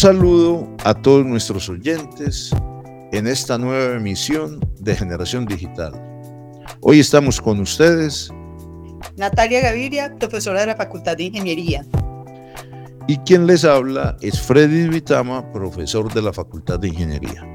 Saludo 0.00 0.66
a 0.82 0.94
todos 0.94 1.26
nuestros 1.26 1.68
oyentes 1.68 2.50
en 3.12 3.26
esta 3.26 3.58
nueva 3.58 3.96
emisión 3.96 4.58
de 4.78 4.96
Generación 4.96 5.44
Digital. 5.44 5.92
Hoy 6.80 7.00
estamos 7.00 7.38
con 7.38 7.60
ustedes. 7.60 8.30
Natalia 9.18 9.60
Gaviria, 9.60 10.16
profesora 10.18 10.60
de 10.60 10.68
la 10.68 10.76
Facultad 10.76 11.18
de 11.18 11.24
Ingeniería. 11.24 11.84
Y 13.08 13.18
quien 13.18 13.46
les 13.46 13.66
habla 13.66 14.16
es 14.22 14.40
Freddy 14.40 14.88
Vitama, 14.88 15.52
profesor 15.52 16.10
de 16.14 16.22
la 16.22 16.32
Facultad 16.32 16.80
de 16.80 16.88
Ingeniería. 16.88 17.46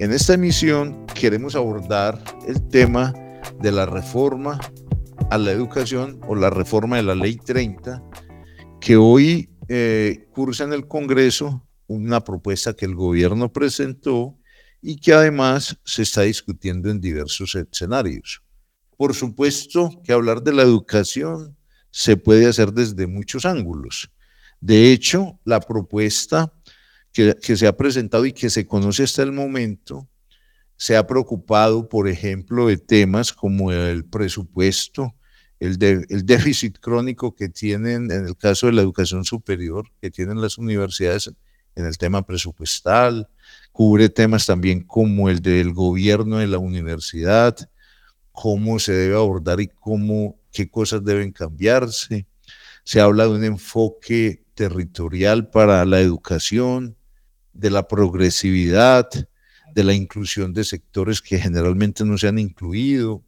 En 0.00 0.10
esta 0.10 0.34
emisión 0.34 1.06
queremos 1.14 1.54
abordar 1.54 2.18
el 2.48 2.60
tema 2.70 3.14
de 3.60 3.70
la 3.70 3.86
reforma 3.86 4.58
a 5.30 5.38
la 5.38 5.52
educación 5.52 6.20
o 6.26 6.34
la 6.34 6.50
reforma 6.50 6.96
de 6.96 7.04
la 7.04 7.14
Ley 7.14 7.36
30, 7.36 8.02
que 8.80 8.96
hoy 8.96 9.48
eh, 9.68 10.28
cursa 10.32 10.64
en 10.64 10.72
el 10.72 10.86
Congreso 10.86 11.66
una 11.86 12.22
propuesta 12.22 12.74
que 12.74 12.84
el 12.84 12.94
gobierno 12.94 13.52
presentó 13.52 14.38
y 14.80 14.96
que 14.96 15.12
además 15.12 15.78
se 15.84 16.02
está 16.02 16.22
discutiendo 16.22 16.90
en 16.90 17.00
diversos 17.00 17.54
escenarios. 17.54 18.42
Por 18.96 19.14
supuesto 19.14 19.90
que 20.04 20.12
hablar 20.12 20.42
de 20.42 20.52
la 20.52 20.62
educación 20.62 21.56
se 21.90 22.16
puede 22.16 22.46
hacer 22.46 22.72
desde 22.72 23.06
muchos 23.06 23.44
ángulos. 23.44 24.10
De 24.60 24.92
hecho, 24.92 25.38
la 25.44 25.60
propuesta 25.60 26.52
que, 27.12 27.36
que 27.42 27.56
se 27.56 27.66
ha 27.66 27.76
presentado 27.76 28.26
y 28.26 28.32
que 28.32 28.50
se 28.50 28.66
conoce 28.66 29.02
hasta 29.02 29.22
el 29.22 29.32
momento 29.32 30.08
se 30.76 30.96
ha 30.96 31.06
preocupado, 31.06 31.88
por 31.88 32.08
ejemplo, 32.08 32.66
de 32.66 32.76
temas 32.76 33.32
como 33.32 33.72
el 33.72 34.04
presupuesto, 34.04 35.15
el, 35.60 35.78
el, 36.08 36.26
déficit 36.26 36.78
crónico 36.78 37.34
que 37.34 37.48
tienen 37.48 38.10
en 38.10 38.26
el 38.26 38.36
caso 38.36 38.66
de 38.66 38.72
la 38.72 38.82
educación 38.82 39.24
superior, 39.24 39.86
que 40.00 40.10
tienen 40.10 40.40
las 40.40 40.58
universidades 40.58 41.30
en 41.74 41.86
el 41.86 41.96
tema 41.98 42.22
presupuestal, 42.26 43.28
cubre 43.72 44.08
temas 44.08 44.46
también 44.46 44.82
como 44.82 45.28
el 45.28 45.40
del 45.40 45.72
gobierno 45.72 46.38
de 46.38 46.46
la 46.46 46.58
universidad, 46.58 47.56
cómo 48.32 48.78
se 48.78 48.92
debe 48.92 49.16
abordar 49.16 49.60
y 49.60 49.68
cómo, 49.68 50.38
qué 50.52 50.68
cosas 50.68 51.04
deben 51.04 51.32
cambiarse. 51.32 52.26
Se 52.84 53.00
habla 53.00 53.24
de 53.24 53.30
un 53.30 53.44
enfoque 53.44 54.44
territorial 54.54 55.48
para 55.50 55.84
la 55.84 56.00
educación, 56.00 56.96
de 57.52 57.70
la 57.70 57.88
progresividad, 57.88 59.08
de 59.74 59.84
la 59.84 59.94
inclusión 59.94 60.52
de 60.52 60.64
sectores 60.64 61.20
que 61.20 61.38
generalmente 61.38 62.04
no 62.04 62.16
se 62.16 62.28
han 62.28 62.38
incluido, 62.38 63.22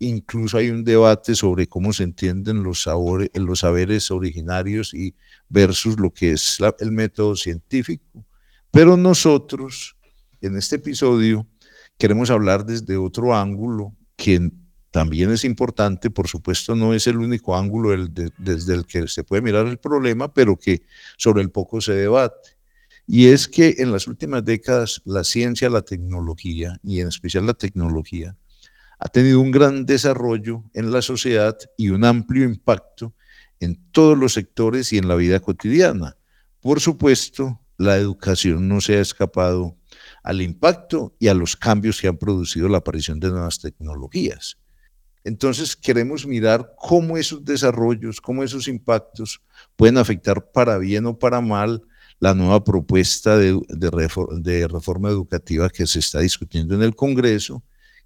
Incluso 0.00 0.58
hay 0.58 0.70
un 0.70 0.84
debate 0.84 1.34
sobre 1.34 1.66
cómo 1.66 1.92
se 1.92 2.04
entienden 2.04 2.62
los, 2.62 2.88
los 3.34 3.58
saberes 3.58 4.10
originarios 4.10 4.94
y 4.94 5.14
versus 5.48 5.98
lo 5.98 6.10
que 6.12 6.32
es 6.32 6.58
el 6.78 6.92
método 6.92 7.34
científico. 7.34 8.24
Pero 8.70 8.96
nosotros, 8.96 9.96
en 10.40 10.56
este 10.56 10.76
episodio, 10.76 11.46
queremos 11.96 12.30
hablar 12.30 12.64
desde 12.64 12.96
otro 12.96 13.34
ángulo 13.34 13.94
que 14.14 14.50
también 14.90 15.30
es 15.30 15.44
importante, 15.44 16.10
por 16.10 16.28
supuesto 16.28 16.74
no 16.74 16.94
es 16.94 17.06
el 17.06 17.18
único 17.18 17.56
ángulo 17.56 17.90
desde 18.38 18.74
el 18.74 18.86
que 18.86 19.06
se 19.06 19.22
puede 19.22 19.42
mirar 19.42 19.66
el 19.66 19.78
problema, 19.78 20.32
pero 20.32 20.56
que 20.56 20.82
sobre 21.16 21.42
el 21.42 21.50
poco 21.50 21.80
se 21.80 21.92
debate. 21.92 22.56
Y 23.06 23.26
es 23.26 23.48
que 23.48 23.76
en 23.78 23.92
las 23.92 24.06
últimas 24.06 24.44
décadas 24.44 25.02
la 25.04 25.24
ciencia, 25.24 25.70
la 25.70 25.82
tecnología, 25.82 26.78
y 26.82 27.00
en 27.00 27.08
especial 27.08 27.46
la 27.46 27.54
tecnología, 27.54 28.36
ha 28.98 29.08
tenido 29.08 29.40
un 29.40 29.50
gran 29.50 29.86
desarrollo 29.86 30.64
en 30.74 30.90
la 30.90 31.02
sociedad 31.02 31.56
y 31.76 31.90
un 31.90 32.04
amplio 32.04 32.44
impacto 32.44 33.14
en 33.60 33.76
todos 33.92 34.18
los 34.18 34.32
sectores 34.34 34.92
y 34.92 34.98
en 34.98 35.08
la 35.08 35.14
vida 35.14 35.40
cotidiana. 35.40 36.16
Por 36.60 36.80
supuesto, 36.80 37.60
la 37.76 37.96
educación 37.96 38.68
no 38.68 38.80
se 38.80 38.96
ha 38.96 39.00
escapado 39.00 39.76
al 40.22 40.42
impacto 40.42 41.14
y 41.18 41.28
a 41.28 41.34
los 41.34 41.56
cambios 41.56 42.00
que 42.00 42.08
han 42.08 42.18
producido 42.18 42.68
la 42.68 42.78
aparición 42.78 43.20
de 43.20 43.30
nuevas 43.30 43.60
tecnologías. 43.60 44.58
Entonces 45.22 45.76
queremos 45.76 46.26
mirar 46.26 46.74
cómo 46.76 47.16
esos 47.16 47.44
desarrollos, 47.44 48.20
cómo 48.20 48.42
esos 48.42 48.66
impactos 48.66 49.40
pueden 49.76 49.98
afectar 49.98 50.50
para 50.50 50.78
bien 50.78 51.06
o 51.06 51.18
para 51.18 51.40
mal 51.40 51.82
la 52.18 52.34
nueva 52.34 52.64
propuesta 52.64 53.36
de, 53.36 53.60
de 53.68 54.66
reforma 54.66 55.08
educativa 55.08 55.68
que 55.68 55.86
se 55.86 56.00
está 56.00 56.20
discutiendo 56.20 56.74
en 56.74 56.82
el 56.82 56.96
Congreso 56.96 57.62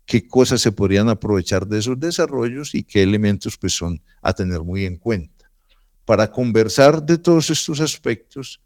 qué 0.07 0.27
cosas 0.27 0.61
se 0.61 0.73
podrían 0.73 1.09
aprovechar 1.09 1.67
de 1.67 1.79
esos 1.79 1.99
desarrollos 1.99 2.75
y 2.75 2.83
qué 2.83 3.03
elementos 3.03 3.57
pues, 3.57 3.73
son 3.75 4.03
a 4.21 4.33
tener 4.33 4.61
muy 4.61 4.85
en 4.85 4.97
cuenta. 4.97 5.51
Para 6.05 6.31
conversar 6.31 7.03
de 7.03 7.19
todos 7.19 7.51
estos 7.51 7.81
aspectos, 7.81 8.61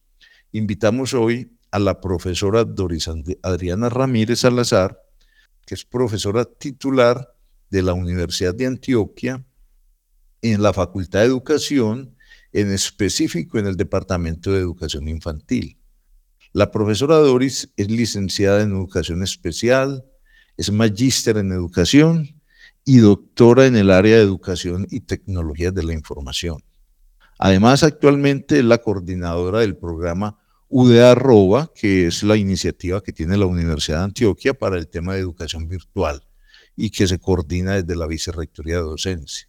invitamos 0.53 1.15
hoy 1.15 1.51
a 1.71 1.79
la 1.79 2.01
profesora 2.01 2.65
Doris 2.65 3.11
Adriana 3.43 3.89
Ramírez 3.89 4.41
Salazar, 4.41 5.03
que 5.67 5.75
es 5.75 5.85
profesora 5.85 6.45
titular 6.45 7.35
de 7.71 7.83
la 7.83 7.93
Universidad 7.93 8.55
de 8.55 8.67
Antioquia 8.67 9.45
en 10.41 10.63
la 10.63 10.73
Facultad 10.73 11.21
de 11.21 11.27
Educación, 11.27 12.17
en 12.53 12.73
específico 12.73 13.59
en 13.59 13.67
el 13.67 13.77
Departamento 13.77 14.53
de 14.53 14.61
Educación 14.61 15.09
Infantil. 15.09 15.79
La 16.53 16.71
profesora 16.71 17.17
Doris 17.17 17.73
es 17.77 17.91
licenciada 17.91 18.63
en 18.63 18.71
Educación 18.71 19.23
Especial, 19.23 20.07
es 20.57 20.71
magíster 20.73 21.37
en 21.37 21.53
educación 21.53 22.41
y 22.85 22.99
doctora 22.99 23.67
en 23.67 23.77
el 23.77 23.91
área 23.91 24.17
de 24.17 24.23
educación 24.23 24.87
y 24.91 25.01
tecnologías 25.01 25.75
de 25.75 25.83
la 25.83 25.93
información. 25.93 26.63
Además, 27.39 27.83
actualmente 27.83 28.59
es 28.59 28.65
la 28.65 28.79
coordinadora 28.79 29.61
del 29.61 29.77
programa 29.77 30.39
UDA 30.69 31.71
que 31.75 32.07
es 32.07 32.23
la 32.23 32.37
iniciativa 32.37 33.03
que 33.03 33.13
tiene 33.13 33.37
la 33.37 33.47
Universidad 33.47 33.99
de 33.99 34.05
Antioquia 34.05 34.55
para 34.55 34.79
el 34.79 34.89
tema 34.89 35.15
de 35.15 35.21
educación 35.21 35.69
virtual 35.69 36.27
y 36.75 36.91
que 36.91 37.07
se 37.07 37.19
coordina 37.19 37.75
desde 37.75 37.97
la 37.97 38.07
Vicerrectoría 38.07 38.77
de 38.77 38.83
Docencia. 38.83 39.49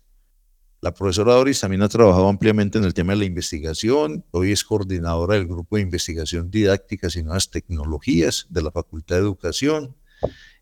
La 0.80 0.94
profesora 0.94 1.34
Doris 1.34 1.60
también 1.60 1.82
ha 1.82 1.90
trabajado 1.90 2.28
ampliamente 2.28 2.78
en 2.78 2.84
el 2.84 2.94
tema 2.94 3.14
de 3.14 3.20
la 3.20 3.26
investigación. 3.26 4.24
Hoy 4.32 4.52
es 4.52 4.64
coordinadora 4.64 5.34
del 5.34 5.48
Grupo 5.48 5.76
de 5.76 5.82
Investigación 5.82 6.52
Didácticas 6.52 7.16
y 7.16 7.24
Nuevas 7.24 7.50
Tecnologías 7.50 8.46
de 8.50 8.62
la 8.62 8.72
Facultad 8.72 9.16
de 9.16 9.22
Educación 9.22 9.96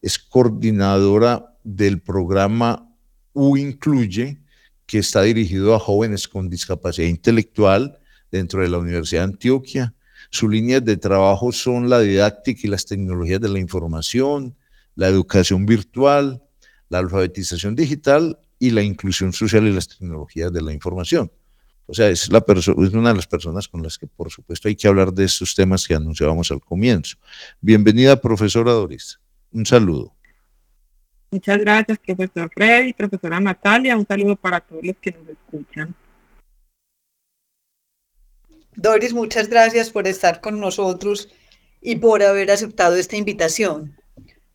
es 0.06 0.20
coordinadora 0.20 1.58
del 1.64 2.00
programa 2.00 2.88
U 3.34 3.58
Incluye, 3.58 4.38
que 4.86 5.00
está 5.00 5.24
dirigido 5.24 5.74
a 5.74 5.80
jóvenes 5.80 6.28
con 6.28 6.48
discapacidad 6.48 7.08
intelectual 7.08 7.98
dentro 8.32 8.62
de 8.62 8.70
la 8.70 8.78
Universidad 8.78 9.22
de 9.22 9.34
Antioquia. 9.34 9.96
Sus 10.30 10.52
líneas 10.52 10.86
de 10.86 10.98
trabajo 10.98 11.52
son 11.52 11.90
la 11.90 12.02
didáctica 12.02 12.62
y 12.64 12.70
las 12.70 12.86
tecnologías 12.86 13.42
de 13.42 13.50
la 13.50 13.58
información, 13.58 14.56
la 14.94 15.08
educación 15.08 15.66
virtual, 15.66 16.44
la 16.90 17.00
alfabetización 17.00 17.76
digital 17.76 18.38
y 18.60 18.70
la 18.70 18.84
inclusión 18.84 19.34
social 19.34 19.66
y 19.66 19.74
las 19.74 19.88
tecnologías 19.88 20.54
de 20.54 20.62
la 20.62 20.72
información. 20.72 21.32
O 21.88 21.96
sea, 21.96 22.10
es, 22.10 22.30
es 22.30 22.94
una 22.94 23.10
de 23.10 23.16
las 23.16 23.26
personas 23.26 23.68
con 23.68 23.82
las 23.82 23.98
que, 23.98 24.06
por 24.06 24.30
supuesto, 24.30 24.68
hay 24.68 24.76
que 24.76 24.88
hablar 24.88 25.12
de 25.12 25.24
estos 25.24 25.56
temas 25.56 25.88
que 25.88 25.96
anunciábamos 25.96 26.52
al 26.52 26.62
comienzo. 26.62 27.18
Bienvenida, 27.60 28.22
profesora 28.22 28.72
Doris. 28.72 29.20
Un 29.52 29.66
saludo. 29.66 30.16
Muchas 31.32 31.58
gracias, 31.58 31.98
profesor 31.98 32.50
Freddy, 32.54 32.94
profesora 32.94 33.40
Natalia. 33.40 33.98
Un 33.98 34.08
saludo 34.08 34.36
para 34.36 34.62
todos 34.62 34.84
los 34.84 34.96
que 34.98 35.12
nos 35.12 35.28
escuchan. 35.30 35.96
Doris, 38.76 39.14
muchas 39.14 39.50
gracias 39.50 39.90
por 39.90 40.08
estar 40.08 40.42
con 40.42 40.60
nosotros 40.60 41.30
y 41.82 41.96
por 41.98 42.24
haber 42.24 42.52
aceptado 42.52 42.96
esta 42.96 43.16
invitación. 43.16 43.98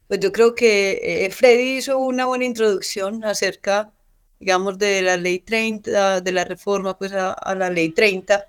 Pues 0.09 0.21
yo 0.21 0.33
creo 0.33 0.55
que 0.55 1.01
eh, 1.03 1.31
Freddy 1.31 1.79
hizo 1.79 1.99
una 1.99 2.27
buena 2.27 2.45
introducción 2.45 3.25
acerca, 3.25 3.93
digamos, 4.39 4.79
de 4.79 5.03
la 5.03 5.17
ley 5.17 5.39
30, 5.39 6.21
de 6.21 6.33
la 6.33 6.45
reforma 6.45 6.97
pues 6.99 7.13
a 7.13 7.55
la 7.55 7.71
ley 7.71 7.91
30. 7.91 8.47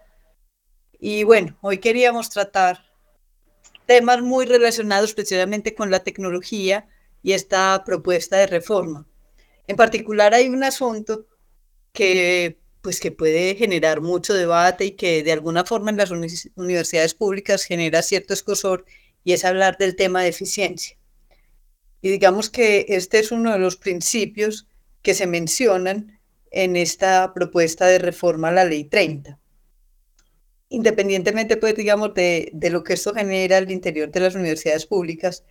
Y 0.99 1.23
bueno, 1.23 1.57
hoy 1.61 1.79
queríamos 1.79 2.29
tratar 2.29 2.90
temas 3.85 4.21
muy 4.21 4.45
relacionados 4.45 5.13
precisamente 5.13 5.75
con 5.75 5.91
la 5.91 6.03
tecnología 6.03 6.87
y 7.23 7.33
esta 7.33 7.83
propuesta 7.85 8.37
de 8.37 8.47
reforma. 8.47 9.07
En 9.67 9.75
particular 9.75 10.33
hay 10.33 10.49
un 10.49 10.63
asunto 10.63 11.25
que 11.93 12.57
pues 12.81 12.99
que 12.99 13.11
puede 13.11 13.55
generar 13.55 14.01
mucho 14.01 14.33
debate 14.33 14.85
y 14.85 14.91
que 14.91 15.21
de 15.21 15.31
alguna 15.31 15.63
forma 15.65 15.91
en 15.91 15.97
las 15.97 16.09
universidades 16.55 17.13
públicas 17.13 17.63
genera 17.63 18.01
cierto 18.01 18.33
escosor 18.33 18.85
y 19.23 19.33
es 19.33 19.45
hablar 19.45 19.77
del 19.77 19.95
tema 19.95 20.23
de 20.23 20.29
eficiencia. 20.29 20.97
Y 22.01 22.09
digamos 22.09 22.49
que 22.49 22.87
este 22.89 23.19
es 23.19 23.31
uno 23.31 23.51
de 23.51 23.59
los 23.59 23.77
principios 23.77 24.67
que 25.03 25.13
se 25.13 25.27
mencionan 25.27 26.19
en 26.49 26.75
esta 26.75 27.33
propuesta 27.35 27.85
de 27.85 27.99
reforma 27.99 28.47
a 28.47 28.51
la 28.51 28.65
Ley 28.65 28.85
30 28.85 29.40
independientemente, 30.71 31.57
pues, 31.57 31.75
digamos, 31.75 32.13
de, 32.15 32.49
de, 32.53 32.69
lo 32.71 32.83
que 32.83 32.93
esto 32.93 33.13
genera 33.13 33.57
al 33.57 33.69
interior 33.69 34.11
de 34.11 34.19
las 34.19 34.35
universidades 34.35 34.85
públicas, 34.85 35.43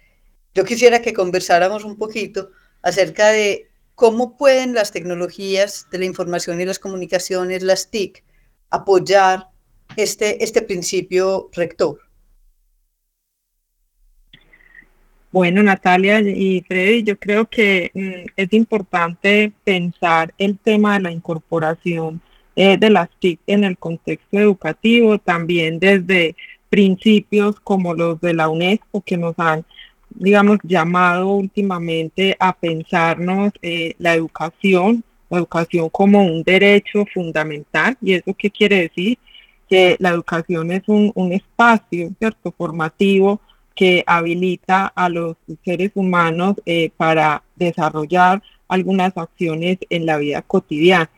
yo 0.55 0.65
quisiera 0.65 1.01
que 1.01 1.13
conversáramos 1.13 1.85
un 1.85 1.97
poquito 1.97 2.51
acerca 2.83 3.29
de 3.29 3.69
cómo 3.95 4.37
pueden 4.37 4.75
las 4.75 4.93
tecnologías 4.93 5.87
de 5.93 5.99
la 5.99 6.07
información 6.07 6.61
y 6.61 6.65
las 6.65 6.79
comunicaciones, 6.79 7.63
las 7.63 7.91
TIC, 7.91 8.25
apoyar 8.71 9.49
este, 9.97 10.43
este 10.43 10.63
principio 10.63 11.51
rector? 11.53 11.99
Bueno, 15.33 15.63
Natalia 15.63 16.21
y 16.21 16.63
Freddy, 16.63 17.05
yo 17.05 17.17
creo 17.19 17.47
que 17.49 17.91
mm, 17.95 18.33
es 18.37 18.53
importante 18.53 19.53
pensar 19.63 20.35
el 20.39 20.59
tema 20.59 20.95
de 20.95 21.01
la 21.05 21.13
incorporación 21.13 22.21
eh, 22.63 22.77
de 22.77 22.91
las 22.91 23.09
TIC 23.19 23.41
en 23.47 23.65
el 23.65 23.79
contexto 23.79 24.39
educativo, 24.39 25.17
también 25.19 25.79
desde 25.79 26.37
principios 26.69 27.59
como 27.59 27.95
los 27.95 28.21
de 28.21 28.35
la 28.35 28.51
UNESCO 28.51 29.01
que 29.01 29.17
nos 29.17 29.35
han, 29.39 29.65
digamos, 30.11 30.59
llamado 30.63 31.29
últimamente 31.29 32.37
a 32.39 32.53
pensarnos 32.53 33.55
eh, 33.63 33.95
la 33.97 34.15
educación, 34.15 35.03
la 35.31 35.39
educación 35.39 35.89
como 35.89 36.23
un 36.23 36.43
derecho 36.43 37.07
fundamental. 37.15 37.97
¿Y 38.03 38.13
eso 38.13 38.35
qué 38.37 38.51
quiere 38.51 38.83
decir? 38.83 39.17
Que 39.67 39.97
la 39.99 40.11
educación 40.11 40.71
es 40.71 40.83
un, 40.87 41.13
un 41.15 41.33
espacio, 41.33 42.11
¿cierto?, 42.19 42.53
formativo 42.59 43.41
que 43.75 44.05
habilita 44.07 44.93
a 44.95 45.09
los 45.09 45.39
seres 45.65 45.93
humanos 45.95 46.57
eh, 46.67 46.91
para 46.95 47.43
desarrollar 47.57 48.43
algunas 48.69 49.17
acciones 49.17 49.79
en 49.89 50.05
la 50.05 50.19
vida 50.19 50.43
cotidiana. 50.43 51.09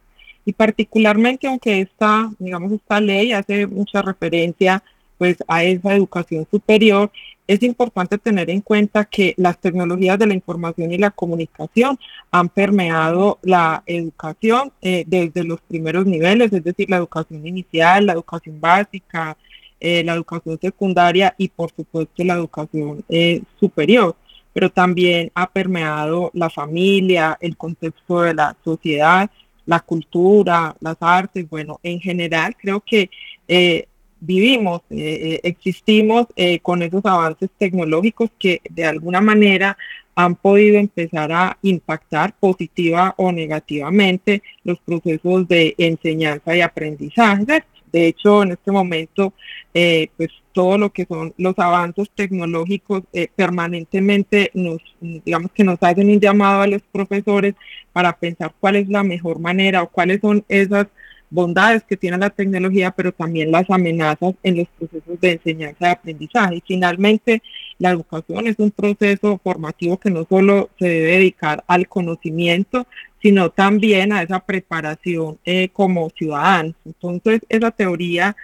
Y 0.45 0.53
particularmente, 0.53 1.47
aunque 1.47 1.81
esta, 1.81 2.31
digamos, 2.39 2.73
esta 2.73 3.01
ley 3.01 3.33
hace 3.33 3.67
mucha 3.67 4.03
referencia 4.03 4.83
pues 5.19 5.37
a 5.47 5.63
esa 5.63 5.95
educación 5.95 6.47
superior, 6.51 7.11
es 7.47 7.63
importante 7.63 8.19
tener 8.19 8.51
en 8.51 8.61
cuenta 8.61 9.05
que 9.05 9.35
las 9.37 9.59
tecnologías 9.59 10.19
de 10.19 10.27
la 10.27 10.35
información 10.35 10.93
y 10.93 10.99
la 10.99 11.11
comunicación 11.11 11.99
han 12.31 12.49
permeado 12.49 13.39
la 13.43 13.83
educación 13.87 14.73
eh, 14.81 15.05
desde 15.07 15.45
los 15.45 15.61
primeros 15.61 16.07
niveles, 16.07 16.53
es 16.53 16.65
decir, 16.65 16.89
la 16.89 16.97
educación 16.97 17.47
inicial, 17.47 18.07
la 18.07 18.15
educación 18.15 18.61
básica, 18.61 19.37
eh, 19.81 20.05
la 20.05 20.15
educación 20.15 20.59
secundaria 20.61 21.35
y 21.37 21.49
por 21.49 21.73
supuesto 21.75 22.23
la 22.25 22.35
educación 22.35 23.05
eh, 23.09 23.43
superior, 23.59 24.15
pero 24.53 24.71
también 24.71 25.31
ha 25.35 25.51
permeado 25.51 26.31
la 26.35 26.49
familia, 26.51 27.37
el 27.41 27.57
contexto 27.57 28.23
de 28.23 28.35
la 28.35 28.57
sociedad, 28.65 29.29
la 29.67 29.81
cultura, 29.81 30.75
las 30.81 30.97
artes, 31.01 31.49
bueno, 31.49 31.79
en 31.83 32.01
general 32.01 32.57
creo 32.61 32.81
que 32.81 33.11
eh, 33.49 33.87
vivimos, 34.21 34.83
existimos 34.89 36.29
con 36.63 36.81
esos 36.83 37.05
avances 37.05 37.51
tecnológicos 37.59 38.31
que 38.39 38.61
de 38.71 38.85
alguna 38.85 39.21
manera 39.21 39.77
han 40.15 40.37
podido 40.37 40.79
empezar 40.79 41.33
a 41.33 41.59
impactar 41.63 42.35
positiva 42.39 43.15
o 43.17 43.33
negativamente 43.33 44.43
los 44.65 44.79
procesos 44.81 45.49
de 45.49 45.75
enseñanza 45.79 46.57
y 46.57 46.61
aprendizaje. 46.61 47.65
De 47.93 48.07
hecho, 48.07 48.43
en 48.43 48.53
este 48.53 48.71
momento, 48.71 49.35
eh, 49.75 50.09
pues 50.17 50.31
todo 50.53 50.79
lo 50.79 50.91
que 50.91 51.07
son 51.07 51.35
los 51.39 51.59
avances 51.59 52.11
tecnológicos 52.15 53.03
eh, 53.13 53.29
permanentemente 53.35 54.51
nos, 54.55 54.81
digamos 55.01 55.51
que 55.53 55.65
nos 55.65 55.79
hacen 55.81 56.11
un 56.11 56.21
llamado 56.21 56.63
a 56.63 56.67
los 56.67 56.83
profesores 56.83 57.55
para 57.93 58.17
pensar 58.19 58.55
cuál 58.61 58.77
es 58.77 58.89
la 58.89 59.03
mejor 59.03 59.39
manera 59.39 59.83
o 59.83 59.89
cuáles 59.89 60.21
son 60.21 60.45
esas 60.49 60.89
bondades 61.33 61.83
que 61.85 61.97
tiene 61.97 62.19
la 62.19 62.31
tecnología, 62.31 62.91
pero 62.91 63.11
también 63.11 63.51
las 63.51 63.69
amenazas 63.71 64.35
en 64.43 64.59
los 64.59 64.69
procesos 64.79 65.21
de 65.21 65.33
enseñanza 65.33 65.89
y 65.89 65.91
aprendizaje. 65.91 66.57
Y 66.57 66.63
finalmente, 66.67 67.43
la 67.79 67.91
educación 67.91 68.47
es 68.47 68.57
un 68.59 68.71
proceso 68.71 69.41
formativo 69.43 69.99
que 69.99 70.11
no 70.11 70.27
solo 70.29 70.71
se 70.79 70.89
debe 70.89 71.13
dedicar 71.13 71.65
al 71.67 71.89
conocimiento, 71.89 72.87
sino 73.23 73.51
también 73.51 74.13
a 74.13 74.23
esa 74.23 74.41
preparación 74.41 75.39
eh, 75.45 75.71
como 75.73 76.11
ciudadanos. 76.11 76.75
Entonces, 76.85 77.41
esa 77.49 77.71
teoría, 77.71 78.37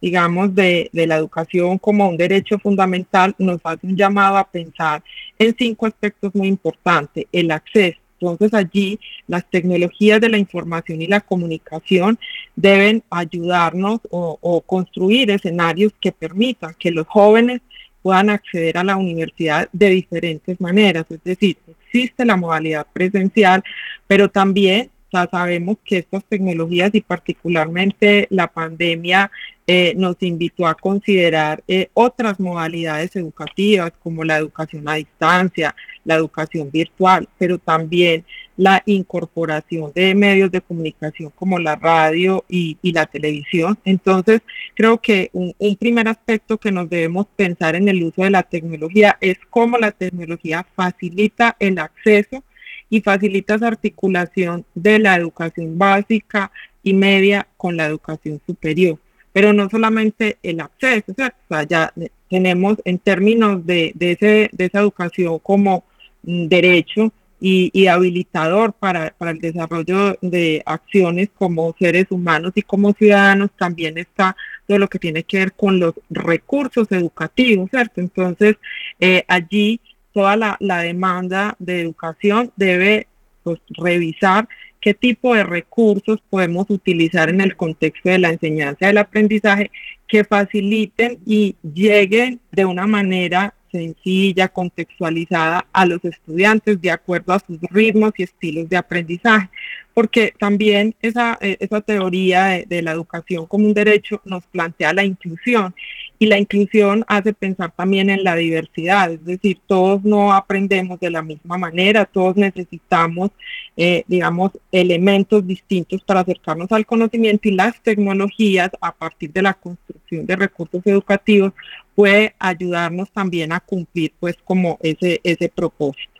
digamos, 0.00 0.54
de, 0.54 0.88
de, 0.92 1.06
la 1.06 1.16
educación 1.16 1.78
como 1.78 2.08
un 2.08 2.16
derecho 2.16 2.58
fundamental 2.58 3.34
nos 3.38 3.60
hace 3.64 3.86
un 3.86 3.96
llamado 3.96 4.36
a 4.36 4.48
pensar 4.48 5.02
en 5.38 5.54
cinco 5.58 5.86
aspectos 5.86 6.34
muy 6.34 6.46
importantes. 6.48 7.24
El 7.32 7.50
acceso. 7.50 7.98
Entonces 8.20 8.54
allí 8.54 8.98
las 9.26 9.48
tecnologías 9.50 10.20
de 10.20 10.28
la 10.28 10.38
información 10.38 11.02
y 11.02 11.06
la 11.06 11.20
comunicación 11.20 12.18
deben 12.54 13.02
ayudarnos 13.10 14.00
o, 14.10 14.62
construir 14.66 15.30
escenarios 15.30 15.92
que 16.00 16.12
permitan 16.12 16.74
que 16.78 16.90
los 16.90 17.06
jóvenes 17.06 17.60
puedan 18.02 18.30
acceder 18.30 18.78
a 18.78 18.84
la 18.84 18.96
universidad 18.96 19.68
de 19.72 19.90
diferentes 19.90 20.60
maneras. 20.60 21.06
Es 21.10 21.22
decir, 21.24 21.56
existe 21.84 22.24
la 22.24 22.36
modalidad 22.36 22.86
presencial, 22.92 23.62
pero 24.06 24.28
también 24.28 24.90
sabemos 25.24 25.78
que 25.84 25.98
estas 25.98 26.24
tecnologías 26.24 26.94
y 26.94 27.00
particularmente 27.00 28.26
la 28.30 28.48
pandemia 28.48 29.30
eh, 29.66 29.94
nos 29.96 30.16
invitó 30.20 30.66
a 30.66 30.74
considerar 30.74 31.64
eh, 31.66 31.88
otras 31.94 32.38
modalidades 32.38 33.16
educativas 33.16 33.92
como 34.02 34.22
la 34.22 34.36
educación 34.36 34.88
a 34.88 34.94
distancia, 34.94 35.74
la 36.04 36.14
educación 36.14 36.70
virtual, 36.70 37.28
pero 37.38 37.58
también 37.58 38.24
la 38.56 38.82
incorporación 38.86 39.92
de 39.94 40.14
medios 40.14 40.50
de 40.50 40.60
comunicación 40.60 41.30
como 41.34 41.58
la 41.58 41.76
radio 41.76 42.44
y, 42.48 42.78
la 42.82 43.06
televisión. 43.06 43.76
Entonces, 43.84 44.40
creo 44.74 44.98
que 44.98 45.30
un, 45.32 45.54
primer 45.76 46.08
aspecto 46.08 46.58
que 46.58 46.72
nos 46.72 46.88
debemos 46.88 47.26
pensar 47.36 47.74
en 47.74 47.88
el 47.88 48.02
uso 48.02 48.22
de 48.22 48.30
la 48.30 48.44
tecnología 48.44 49.18
es 49.20 49.36
cómo 49.50 49.78
la 49.78 49.90
tecnología 49.90 50.66
facilita 50.74 51.56
el 51.58 51.78
acceso 51.78 52.42
y 52.88 53.00
facilita 53.00 53.54
esa 53.54 53.68
articulación 53.68 54.64
de 54.74 54.98
la 54.98 55.16
educación 55.16 55.78
básica 55.78 56.50
y 56.82 56.94
media 56.94 57.46
con 57.56 57.76
la 57.76 57.86
educación 57.86 58.40
superior 58.46 58.98
pero 59.36 59.52
no 59.52 59.68
solamente 59.68 60.38
el 60.42 60.60
acceso, 60.60 61.12
o 61.12 61.14
sea, 61.14 61.62
ya 61.64 61.92
tenemos 62.30 62.78
en 62.86 62.98
términos 62.98 63.66
de, 63.66 63.92
ese, 64.00 64.48
de 64.50 64.64
esa 64.64 64.80
educación 64.80 65.40
como 65.40 65.84
mm, 66.22 66.46
derecho 66.46 67.12
y, 67.38 67.86
habilitador 67.86 68.72
para, 68.72 69.10
para, 69.10 69.32
el 69.32 69.40
desarrollo 69.40 70.16
de 70.22 70.62
acciones 70.64 71.28
como 71.36 71.76
seres 71.78 72.06
humanos 72.08 72.52
y 72.54 72.62
como 72.62 72.94
ciudadanos, 72.94 73.50
también 73.58 73.98
está 73.98 74.34
todo 74.66 74.78
lo 74.78 74.88
que 74.88 74.98
tiene 74.98 75.22
que 75.22 75.40
ver 75.40 75.52
con 75.52 75.78
los 75.78 75.92
recursos 76.08 76.90
educativos, 76.90 77.68
¿cierto? 77.68 78.00
Entonces, 78.00 78.56
eh, 78.98 79.22
allí 79.28 79.82
toda 80.16 80.34
la, 80.34 80.56
demanda 80.82 81.56
de 81.58 81.82
educación 81.82 82.50
debe 82.56 83.06
pues, 83.42 83.60
revisar 83.76 84.48
qué 84.80 84.94
tipo 84.94 85.34
de 85.34 85.44
recursos 85.44 86.22
podemos 86.30 86.70
utilizar 86.70 87.28
en 87.28 87.42
el 87.42 87.54
contexto 87.54 88.08
de 88.08 88.18
la 88.18 88.30
enseñanza 88.30 88.86
del 88.86 88.96
aprendizaje 88.96 89.70
que 90.08 90.24
faciliten 90.24 91.18
y 91.26 91.54
lleguen 91.62 92.40
de 92.50 92.64
una 92.64 92.86
manera 92.86 93.52
sencilla, 93.70 94.48
contextualizada 94.48 95.66
a 95.70 95.84
los 95.84 96.02
estudiantes 96.02 96.80
de 96.80 96.90
acuerdo 96.90 97.34
a 97.34 97.40
sus 97.40 97.60
ritmos 97.70 98.12
y 98.16 98.22
estilos 98.22 98.70
de 98.70 98.78
aprendizaje, 98.78 99.50
porque 99.92 100.32
también 100.38 100.94
esa, 101.02 101.36
eh, 101.42 101.58
esa 101.60 101.82
teoría 101.82 102.64
de, 102.66 102.80
la 102.80 102.92
educación 102.92 103.44
como 103.44 103.66
un 103.66 103.74
derecho 103.74 104.22
nos 104.24 104.46
plantea 104.46 104.94
la 104.94 105.04
inclusión 105.04 105.74
y 106.18 106.26
la 106.26 106.38
inclusión 106.38 107.04
hace 107.08 107.32
pensar 107.32 107.72
también 107.76 108.10
en 108.10 108.24
la 108.24 108.36
diversidad, 108.36 109.12
es 109.12 109.24
decir, 109.24 109.58
todos 109.66 110.02
no 110.04 110.32
aprendemos 110.32 110.98
de 111.00 111.10
la 111.10 111.22
misma 111.22 111.58
manera, 111.58 112.04
todos 112.04 112.36
necesitamos, 112.36 113.30
eh, 113.76 114.04
digamos, 114.06 114.52
elementos 114.72 115.46
distintos 115.46 116.02
para 116.02 116.20
acercarnos 116.20 116.72
al 116.72 116.86
conocimiento 116.86 117.48
y 117.48 117.52
las 117.52 117.80
tecnologías 117.82 118.70
a 118.80 118.92
partir 118.92 119.32
de 119.32 119.42
la 119.42 119.54
construcción 119.54 120.26
de 120.26 120.36
recursos 120.36 120.82
educativos 120.86 121.52
puede 121.94 122.34
ayudarnos 122.38 123.10
también 123.10 123.52
a 123.52 123.60
cumplir 123.60 124.12
pues 124.18 124.36
como 124.44 124.78
ese, 124.82 125.20
ese 125.24 125.48
propósito. 125.48 126.15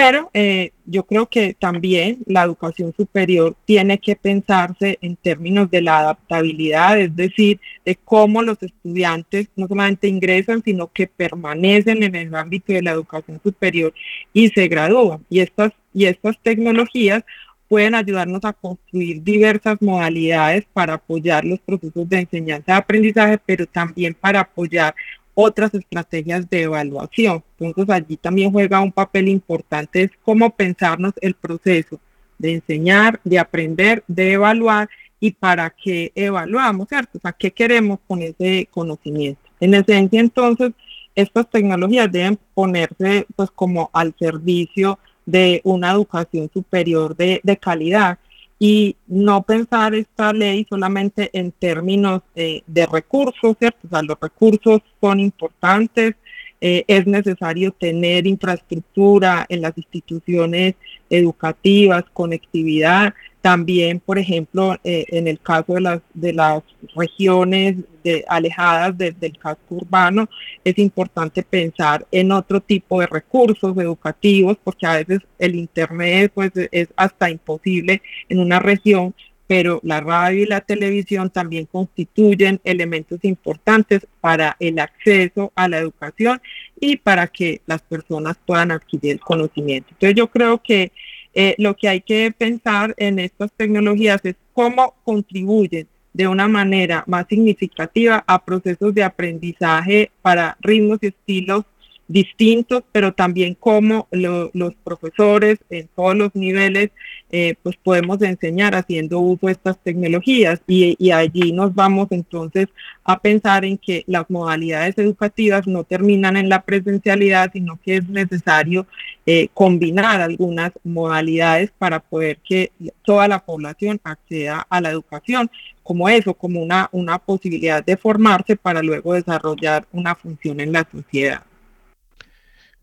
Pero 0.00 0.30
eh, 0.32 0.70
yo 0.86 1.02
creo 1.02 1.26
que 1.26 1.54
también 1.54 2.18
la 2.26 2.44
educación 2.44 2.94
superior 2.96 3.56
tiene 3.64 3.98
que 3.98 4.14
pensarse 4.14 4.96
en 5.00 5.16
términos 5.16 5.68
de 5.72 5.82
la 5.82 5.98
adaptabilidad, 5.98 7.00
es 7.00 7.16
decir, 7.16 7.58
de 7.84 7.96
cómo 7.96 8.42
los 8.42 8.62
estudiantes 8.62 9.48
no 9.56 9.66
solamente 9.66 10.06
ingresan, 10.06 10.62
sino 10.62 10.86
que 10.86 11.08
permanecen 11.08 12.04
en 12.04 12.14
el 12.14 12.32
ámbito 12.32 12.72
de 12.72 12.82
la 12.82 12.92
educación 12.92 13.40
superior 13.42 13.92
y 14.32 14.46
se 14.50 14.68
gradúan. 14.68 15.26
Y 15.28 15.40
estas, 15.40 15.72
y 15.92 16.04
estas 16.04 16.38
tecnologías 16.44 17.24
pueden 17.66 17.96
ayudarnos 17.96 18.44
a 18.44 18.52
construir 18.52 19.24
diversas 19.24 19.82
modalidades 19.82 20.64
para 20.72 20.94
apoyar 20.94 21.44
los 21.44 21.58
procesos 21.58 22.08
de 22.08 22.20
enseñanza 22.20 22.72
y 22.72 22.76
aprendizaje, 22.76 23.38
pero 23.44 23.66
también 23.66 24.14
para 24.14 24.40
apoyar 24.42 24.94
otras 25.40 25.72
estrategias 25.72 26.50
de 26.50 26.62
evaluación. 26.62 27.44
Entonces 27.60 27.94
allí 27.94 28.16
también 28.16 28.50
juega 28.50 28.80
un 28.80 28.90
papel 28.90 29.28
importante, 29.28 30.02
es 30.02 30.10
cómo 30.24 30.50
pensarnos 30.50 31.12
el 31.20 31.34
proceso 31.34 32.00
de 32.38 32.54
enseñar, 32.54 33.20
de 33.22 33.38
aprender, 33.38 34.02
de 34.08 34.32
evaluar 34.32 34.88
y 35.20 35.30
para 35.30 35.70
qué 35.70 36.10
evaluamos, 36.16 36.88
¿cierto? 36.88 37.18
O 37.18 37.20
sea, 37.20 37.32
¿qué 37.32 37.52
queremos 37.52 38.00
con 38.08 38.20
ese 38.20 38.68
conocimiento? 38.72 39.40
En 39.60 39.74
esencia, 39.74 40.18
entonces, 40.18 40.72
estas 41.14 41.48
tecnologías 41.48 42.10
deben 42.10 42.36
ponerse 42.52 43.24
pues 43.36 43.48
como 43.52 43.90
al 43.92 44.16
servicio 44.18 44.98
de 45.24 45.60
una 45.62 45.92
educación 45.92 46.50
superior 46.52 47.16
de, 47.16 47.58
calidad 47.60 48.18
y 48.58 48.96
no 49.06 49.42
pensar 49.42 49.94
esta 49.94 50.32
ley 50.32 50.66
solamente 50.68 51.30
en 51.32 51.52
términos 51.52 52.22
de 52.34 52.86
recursos, 52.90 53.56
¿cierto? 53.58 53.86
O 53.86 53.88
sea, 53.88 54.02
los 54.02 54.18
recursos 54.20 54.80
son 55.00 55.20
importantes, 55.20 56.16
eh, 56.60 56.84
es 56.88 57.06
necesario 57.06 57.70
tener 57.72 58.26
infraestructura 58.26 59.46
en 59.48 59.62
las 59.62 59.78
instituciones 59.78 60.74
educativas, 61.08 62.04
conectividad. 62.12 63.14
También, 63.40 64.00
por 64.00 64.18
ejemplo, 64.18 64.76
eh, 64.82 65.04
en 65.08 65.28
el 65.28 65.38
caso 65.40 65.74
de 65.74 65.80
las, 65.80 66.00
de 66.12 66.32
las 66.32 66.62
regiones 66.96 67.76
de, 68.02 68.24
alejadas 68.28 68.98
del 68.98 69.38
casco 69.38 69.76
urbano, 69.76 70.28
es 70.64 70.78
importante 70.78 71.42
pensar 71.42 72.06
en 72.10 72.32
otro 72.32 72.60
tipo 72.60 73.00
de 73.00 73.06
recursos 73.06 73.76
educativos, 73.76 74.56
porque 74.62 74.86
a 74.86 74.96
veces 74.96 75.20
el 75.38 75.54
Internet 75.54 76.32
pues, 76.34 76.50
es 76.72 76.88
hasta 76.96 77.30
imposible 77.30 78.02
en 78.28 78.40
una 78.40 78.58
región 78.58 79.14
pero 79.48 79.80
la 79.82 80.00
radio 80.00 80.42
y 80.42 80.46
la 80.46 80.60
televisión 80.60 81.30
también 81.30 81.64
constituyen 81.64 82.60
elementos 82.64 83.18
importantes 83.22 84.06
para 84.20 84.56
el 84.60 84.78
acceso 84.78 85.52
a 85.56 85.68
la 85.68 85.78
educación 85.78 86.40
y 86.78 86.96
para 86.98 87.26
que 87.26 87.62
las 87.66 87.80
personas 87.80 88.38
puedan 88.44 88.70
adquirir 88.70 89.18
conocimiento. 89.18 89.88
Entonces 89.92 90.16
yo 90.16 90.28
creo 90.28 90.62
que 90.62 90.92
eh, 91.40 91.54
lo 91.58 91.76
que 91.76 91.88
hay 91.88 92.00
que 92.00 92.34
pensar 92.36 92.94
en 92.96 93.20
estas 93.20 93.52
tecnologías 93.52 94.20
es 94.24 94.34
cómo 94.52 94.96
contribuyen 95.04 95.86
de 96.12 96.26
una 96.26 96.48
manera 96.48 97.04
más 97.06 97.26
significativa 97.28 98.24
a 98.26 98.44
procesos 98.44 98.92
de 98.92 99.04
aprendizaje 99.04 100.10
para 100.20 100.56
ritmos 100.60 100.98
y 101.00 101.06
estilos 101.06 101.64
distintos, 102.08 102.82
pero 102.90 103.12
también 103.12 103.54
cómo 103.54 104.08
los 104.10 104.74
profesores 104.82 105.58
en 105.68 105.88
todos 105.94 106.16
los 106.16 106.34
niveles 106.34 106.90
eh, 107.30 107.54
pues 107.62 107.76
podemos 107.76 108.22
enseñar 108.22 108.74
haciendo 108.74 109.20
uso 109.20 109.46
de 109.46 109.52
estas 109.52 109.78
tecnologías 109.82 110.62
y, 110.66 110.96
y, 110.98 111.10
allí 111.10 111.52
nos 111.52 111.74
vamos 111.74 112.08
entonces 112.10 112.68
a 113.04 113.20
pensar 113.20 113.66
en 113.66 113.76
que 113.76 114.02
las 114.06 114.30
modalidades 114.30 114.96
educativas 114.96 115.66
no 115.66 115.84
terminan 115.84 116.38
en 116.38 116.48
la 116.48 116.62
presencialidad, 116.62 117.50
sino 117.52 117.78
que 117.84 117.96
es 117.96 118.08
necesario 118.08 118.86
eh, 119.26 119.48
combinar 119.52 120.22
algunas 120.22 120.72
modalidades 120.84 121.70
para 121.76 122.00
poder 122.00 122.38
que 122.38 122.72
toda 123.04 123.28
la 123.28 123.40
población 123.40 124.00
acceda 124.02 124.66
a 124.70 124.80
la 124.80 124.90
educación 124.90 125.50
como 125.82 126.08
eso, 126.08 126.32
como 126.32 126.62
una, 126.62 126.88
una 126.92 127.18
posibilidad 127.18 127.84
de 127.84 127.98
formarse 127.98 128.56
para 128.56 128.82
luego 128.82 129.12
desarrollar 129.12 129.86
una 129.92 130.14
función 130.14 130.60
en 130.60 130.72
la 130.72 130.86
sociedad. 130.90 131.42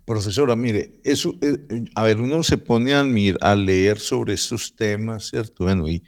Profesora, 0.06 0.56
mire, 0.56 1.02
eh, 1.04 1.16
a 1.96 2.04
ver, 2.04 2.22
uno 2.22 2.44
se 2.44 2.60
pone 2.60 2.94
a, 2.94 3.56
leer 3.56 3.98
sobre 3.98 4.36
estos 4.36 4.76
temas, 4.76 5.30
¿cierto? 5.30 5.64
Bueno, 5.64 5.90
y, 5.90 6.04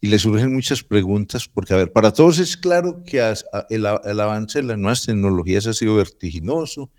le 0.00 0.18
surgen 0.20 0.54
muchas 0.54 0.84
preguntas, 0.84 1.48
porque, 1.48 1.74
a 1.74 1.76
ver, 1.76 1.92
para 1.92 2.12
todos 2.12 2.38
es 2.38 2.56
claro 2.56 3.02
que 3.04 3.18
el, 3.18 3.86
el, 4.04 4.20
avance 4.20 4.60
de 4.60 4.68
las 4.68 4.78
nuevas 4.78 5.04
tecnologías 5.04 5.66
ha 5.66 5.74
sido 5.74 5.96
vertiginoso 5.96 6.92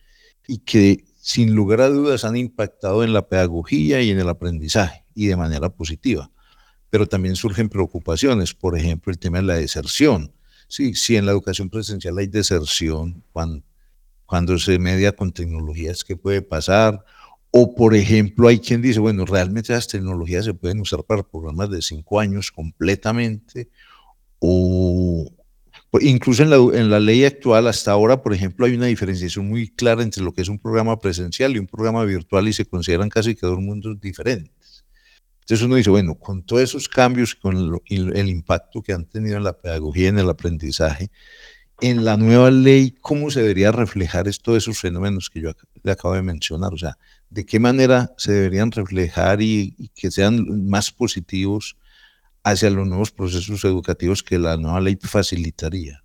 y 0.46 0.58
que, 0.58 1.06
sin 1.22 1.56
lugar 1.56 1.80
a 1.80 1.90
dudas, 1.90 2.26
han 2.26 2.36
impactado 2.36 3.06
en 3.06 3.14
la 3.14 3.30
pedagogía 3.30 4.02
y 4.02 4.10
en 4.10 4.20
el 4.20 4.28
aprendizaje, 4.28 5.06
y 5.16 5.28
de 5.28 5.38
manera 5.38 5.70
positiva. 5.70 6.32
Pero 6.90 7.08
también 7.08 7.38
surgen 7.38 7.70
preocupaciones, 7.70 8.54
por 8.54 8.78
ejemplo, 8.78 9.10
el 9.10 9.20
tema 9.20 9.38
de 9.38 9.46
la 9.46 9.56
deserción. 9.56 10.34
Sí, 10.68 10.96
si 10.96 11.16
en 11.16 11.26
la 11.26 11.32
educación 11.32 11.70
presencial 11.70 12.18
hay 12.18 12.28
deserción, 12.28 13.24
cuando 13.32 13.64
cuando 14.32 14.58
se 14.58 14.80
media 14.80 15.12
con 15.12 15.34
tecnologías, 15.34 16.06
¿qué 16.06 16.16
puede 16.16 16.42
pasar? 16.42 17.04
O, 17.52 17.76
por 17.76 17.94
ejemplo, 17.94 18.48
hay 18.48 18.60
quien 18.60 18.82
dice, 18.82 19.02
bueno, 19.02 19.26
realmente 19.26 19.74
esas 19.74 19.90
tecnologías 19.90 20.46
se 20.46 20.54
pueden 20.54 20.80
usar 20.80 21.04
para 21.04 21.22
programas 21.22 21.70
de 21.70 21.82
cinco 21.82 22.18
años 22.18 22.50
completamente, 22.50 23.68
o 24.40 25.30
incluso 26.00 26.44
en 26.44 26.50
la, 26.50 26.56
en 26.56 26.90
la 26.90 27.02
ley 27.02 27.26
actual, 27.26 27.68
hasta 27.68 27.92
ahora, 27.92 28.24
por 28.24 28.34
ejemplo, 28.34 28.66
hay 28.66 28.74
una 28.74 28.86
diferenciación 28.86 29.50
muy 29.50 29.68
clara 29.68 30.02
entre 30.02 30.24
lo 30.24 30.32
que 30.32 30.44
es 30.44 30.48
un 30.48 30.60
programa 30.60 30.98
presencial 30.98 31.54
y 31.54 31.60
un 31.60 31.68
programa 31.68 32.06
virtual 32.06 32.48
y 32.48 32.54
se 32.54 32.64
consideran 32.64 33.10
casi 33.10 33.36
que 33.36 33.46
dos 33.46 33.60
mundos 33.60 34.00
diferentes. 34.00 34.86
Entonces 35.42 35.66
uno 35.66 35.76
dice, 35.76 35.90
bueno, 35.90 36.16
con 36.16 36.44
todos 36.46 36.62
esos 36.62 36.88
cambios, 36.88 37.36
con 37.36 37.82
el 37.86 38.30
impacto 38.30 38.82
que 38.82 38.94
han 38.94 39.04
tenido 39.04 39.36
en 39.36 39.44
la 39.44 39.58
pedagogía, 39.58 40.08
en 40.08 40.20
el 40.20 40.30
aprendizaje, 40.30 41.12
en 41.82 42.06
la 42.06 42.16
nueva 42.16 42.52
ley, 42.52 42.96
¿cómo 43.02 43.32
se 43.32 43.42
debería 43.42 43.72
reflejar 43.72 44.28
esto 44.28 44.56
esos 44.56 44.80
fenómenos 44.80 45.30
que 45.30 45.42
yo 45.42 45.52
le 45.84 45.92
acabo 45.92 46.14
de 46.14 46.22
mencionar? 46.22 46.74
O 46.74 46.78
sea, 46.78 46.98
¿de 47.30 47.46
qué 47.46 47.60
manera 47.60 48.12
se 48.18 48.32
deberían 48.32 48.72
reflejar 48.72 49.42
y, 49.42 49.90
que 49.96 50.12
sean 50.12 50.68
más 50.70 50.92
positivos 50.92 51.76
hacia 52.44 52.70
los 52.70 52.88
nuevos 52.88 53.12
procesos 53.12 53.66
educativos 53.66 54.22
que 54.22 54.38
la 54.38 54.58
nueva 54.58 54.80
ley 54.80 54.98
facilitaría? 55.02 56.04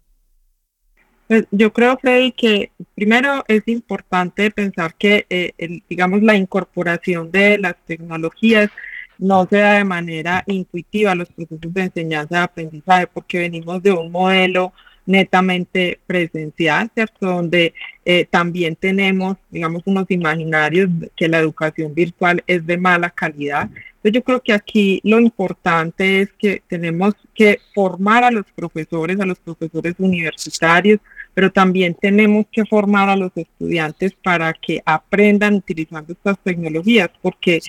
Pues 1.28 1.45
yo 1.50 1.73
creo, 1.73 1.99
Freddy, 1.99 2.33
que 2.33 2.71
primero 2.95 3.45
es 3.49 3.62
importante 3.66 4.50
pensar 4.50 4.95
que, 4.95 5.26
eh, 5.28 5.52
digamos, 5.88 6.23
la 6.23 6.37
incorporación 6.37 7.30
de 7.30 7.59
las 7.59 7.75
tecnologías 7.85 8.71
no 9.18 9.47
se 9.50 9.59
da 9.59 9.75
de 9.75 9.85
manera 9.85 10.45
intuitiva 10.47 11.12
a 11.12 11.14
los 11.14 11.28
procesos 11.28 11.73
de 11.73 11.83
enseñanza 11.83 12.40
y 12.40 12.42
aprendizaje, 12.42 13.06
porque 13.09 13.38
venimos 13.38 13.83
de 13.83 13.92
un 13.92 14.12
modelo 14.12 14.73
netamente 15.07 16.01
presencial, 16.07 16.91
¿cierto? 16.93 17.27
Donde 17.27 17.73
eh, 18.05 18.27
también 18.29 18.77
tenemos, 18.77 19.37
digamos, 19.51 19.83
unos 19.87 20.11
imaginarios 20.11 20.91
que 21.17 21.29
la 21.29 21.39
educación 21.39 21.95
virtual 21.95 22.43
es 22.47 22.67
de 22.67 22.77
mala 22.77 23.11
calidad. 23.11 23.71
Entonces 23.73 24.13
yo 24.13 24.23
creo 24.23 24.41
que 24.41 24.53
aquí 24.53 25.01
lo 25.05 25.19
importante 25.21 26.21
es 26.21 26.33
que 26.33 26.63
tenemos 26.69 27.15
que 27.35 27.61
formar 27.75 28.25
a 28.25 28.31
los 28.31 28.45
profesores, 28.55 29.19
a 29.21 29.27
los 29.27 29.39
profesores 29.39 29.95
universitarios, 29.99 31.01
pero 31.35 31.51
también 31.51 31.95
tenemos 31.95 32.47
que 32.51 32.65
formar 32.65 33.09
a 33.09 33.17
los 33.17 33.31
estudiantes 33.35 34.13
para 34.23 34.53
que 34.55 34.83
aprendan 34.85 35.55
utilizando 35.55 36.13
estas 36.13 36.39
tecnologías, 36.39 37.11
porque 37.21 37.61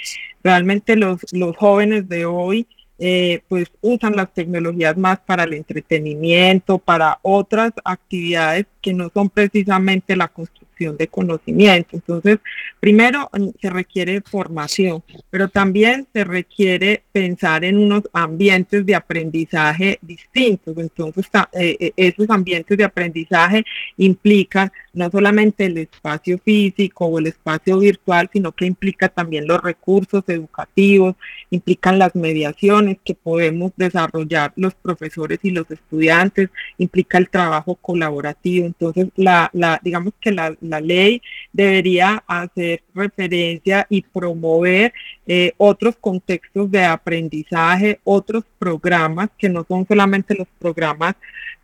realmente 0.43 0.95
los, 0.95 1.19
los 1.33 1.55
jóvenes 1.55 2.07
de 2.07 2.25
hoy 2.25 2.67
eh, 2.99 3.41
pues 3.47 3.67
usan 3.81 4.15
las 4.15 4.33
tecnologías 4.33 4.97
más 4.97 5.19
para 5.19 5.43
el 5.43 5.53
entretenimiento, 5.53 6.79
para 6.79 7.19
otras 7.21 7.71
actividades 7.83 8.65
que 8.81 8.93
no 8.93 9.11
son 9.13 9.29
precisamente 9.29 10.15
la 10.15 10.27
construcción 10.27 10.66
de 10.79 11.07
conocimiento. 11.07 11.95
Entonces, 11.95 12.37
primero 12.79 13.29
mm, 13.33 13.49
se 13.61 13.69
requiere 13.69 14.21
formación, 14.21 15.03
pero 15.29 15.47
también 15.49 16.07
se 16.13 16.23
requiere 16.23 17.03
pensar 17.11 17.65
en 17.65 17.77
unos 17.77 18.03
ambientes 18.13 18.85
de 18.85 18.95
aprendizaje 18.95 19.99
distintos. 20.01 20.77
Entonces, 20.77 21.25
eh, 21.53 21.77
eh, 21.79 21.93
esos 21.97 22.29
ambientes 22.29 22.77
de 22.77 22.83
aprendizaje 22.83 23.63
implican 23.97 24.71
no 24.93 25.11
solamente 25.11 25.65
el 25.65 25.77
espacio 25.77 26.39
físico 26.39 27.05
o 27.05 27.19
el 27.19 27.27
espacio 27.27 27.77
virtual, 27.79 28.29
sino 28.33 28.51
que 28.51 28.65
implica 28.65 29.09
también 29.09 29.47
los 29.47 29.61
recursos 29.61 30.23
educativos, 30.27 31.15
implican 31.51 31.99
las 31.99 32.15
mediaciones 32.15 32.97
que 33.03 33.13
podemos 33.13 33.71
desarrollar 33.77 34.53
los 34.55 34.73
profesores 34.73 35.39
y 35.43 35.51
los 35.51 35.69
estudiantes, 35.69 36.49
implica 36.77 37.17
el 37.17 37.29
trabajo 37.29 37.75
colaborativo. 37.75 38.65
Entonces, 38.65 39.07
la, 39.15 39.51
digamos 39.83 40.13
que 40.19 40.31
la, 40.31 40.55
la 40.69 40.81
ley 40.81 41.21
debería 41.53 42.23
hacer 42.27 42.83
referencia 42.93 43.85
y 43.89 44.01
promover 44.01 44.93
eh, 45.29 45.53
otros 45.57 45.97
contextos 45.99 46.71
de 46.71 46.85
aprendizaje, 46.85 47.99
otros 48.03 48.45
programas 48.57 49.29
que 49.37 49.49
no 49.49 49.65
son 49.67 49.85
solamente 49.85 50.35
los 50.35 50.47
programas 50.59 51.15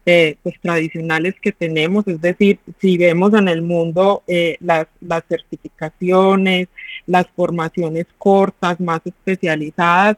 eh, 0.05 0.35
pues, 0.43 0.55
tradicionales 0.61 1.35
que 1.41 1.53
tenemos, 1.53 2.05
es 2.07 2.19
decir, 2.19 2.59
si 2.81 2.97
vemos 2.97 3.33
en 3.33 3.47
el 3.47 3.61
mundo 3.61 4.21
eh, 4.27 4.57
las, 4.59 4.87
las 4.99 5.23
certificaciones, 5.29 6.67
las 7.07 7.25
formaciones 7.35 8.05
cortas, 8.17 8.81
más 8.81 8.99
especializadas, 9.05 10.17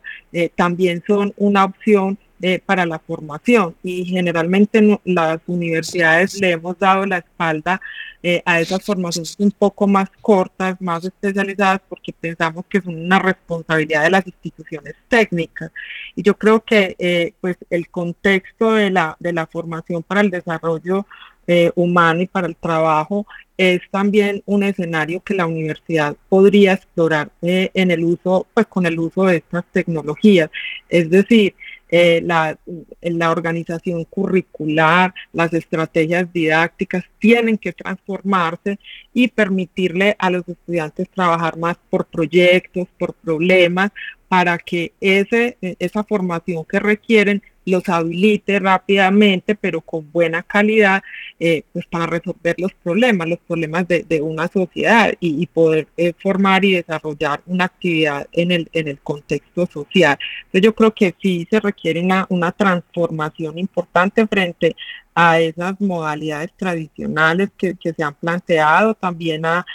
también 0.56 1.04
son 1.06 1.34
una 1.38 1.66
opción 1.66 2.18
para 2.66 2.86
la 2.86 3.00
formación. 3.00 3.76
Y 3.84 4.06
generalmente 4.06 5.00
las 5.06 5.40
universidades 5.48 6.40
le 6.42 6.52
hemos 6.52 6.78
dado 6.78 7.06
la 7.06 7.20
espalda 7.20 7.80
eh, 8.28 8.42
a 8.44 8.60
esas 8.60 8.82
formaciones 8.82 9.36
un 9.38 9.52
poco 9.52 9.86
más 9.86 10.10
cortas, 10.20 10.82
más 10.82 11.06
especializadas, 11.06 11.80
porque 11.88 12.12
pensamos 12.12 12.66
que 12.68 12.82
son 12.82 12.96
una 12.96 13.20
responsabilidad 13.20 14.02
de 14.02 14.10
las 14.10 14.26
instituciones 14.26 14.96
técnicas. 15.08 15.72
Y 16.16 16.24
yo 16.24 16.36
creo 16.36 16.60
que 16.62 16.96
eh, 16.98 17.34
pues 17.40 17.56
el 17.70 17.88
contexto 17.88 18.74
de 18.74 18.90
la, 18.90 19.16
de 19.20 19.32
la 19.32 19.46
formación 19.46 20.02
para 20.02 20.22
el 20.22 20.32
desarrollo 20.32 21.06
eh, 21.46 21.72
humano 21.76 22.24
y 22.24 22.26
para 22.26 22.48
el 22.48 22.56
trabajo 22.56 23.28
es 23.58 23.82
también 23.92 24.42
un 24.48 24.64
escenario 24.64 25.20
que 25.20 25.36
la 25.36 25.46
universidad 25.46 26.18
podría 26.28 26.74
explorar 26.74 27.30
en 27.44 27.92
el 27.92 28.04
uso, 28.04 28.48
pues 28.56 28.66
con 28.66 28.88
el 28.88 28.98
uso 28.98 29.26
de 29.26 29.38
estas 29.38 29.66
tecnologías. 29.72 30.50
Es 30.90 31.12
decir, 31.12 31.54
eh, 31.90 32.22
la, 32.24 32.58
la 33.02 33.32
organización 33.32 34.04
curricular, 34.06 35.14
las 35.34 35.54
estrategias 35.54 36.32
didácticas 36.34 37.06
tienen 37.20 37.58
que 37.58 37.74
transformarse 37.74 38.80
y 39.14 39.28
permitirle 39.28 40.16
a 40.20 40.30
los 40.30 40.48
estudiantes 40.48 41.10
trabajar 41.10 41.58
más 41.58 41.78
por 41.90 42.06
proyectos, 42.06 42.88
por 42.98 43.14
problemas, 43.14 43.92
para 44.28 44.58
que 44.58 44.94
ese, 45.00 45.58
esa 45.62 46.04
formación 46.04 46.66
que 46.66 46.80
requieren 46.80 47.42
los 47.66 47.88
habilite 47.90 48.60
rápidamente, 48.60 49.56
pero 49.56 49.82
con 49.82 50.12
buena 50.12 50.44
calidad, 50.44 51.04
eh, 51.40 51.64
pues 51.74 51.86
para 51.88 52.06
resolver 52.06 52.56
los 52.58 52.74
problemas, 52.74 53.28
los 53.28 53.40
problemas 53.40 53.88
de, 53.88 54.22
una 54.22 54.48
sociedad 54.48 55.14
y, 55.20 55.46
poder 55.48 55.88
eh, 55.98 56.14
formar 56.22 56.64
y 56.64 56.74
desarrollar 56.74 57.42
una 57.46 57.66
actividad 57.66 58.28
en 58.32 58.52
el, 58.52 58.70
en 58.74 58.88
el 58.88 59.00
contexto 59.00 59.66
social. 59.68 60.18
Entonces 60.46 60.62
yo 60.62 60.76
creo 60.76 60.94
que 60.94 61.16
sí 61.22 61.48
se 61.50 61.60
requiere 61.60 62.02
una, 62.02 62.26
una 62.30 62.52
transformación 62.52 63.58
importante 63.60 64.26
frente 64.28 64.76
a 65.14 65.40
esas 65.40 65.80
modalidades 65.80 66.52
tradicionales 66.58 67.50
que, 67.58 67.76
que 67.76 67.94
se 67.94 68.04
han 68.04 68.14
planteado, 68.16 68.94
también 68.94 69.46
a, 69.46 69.66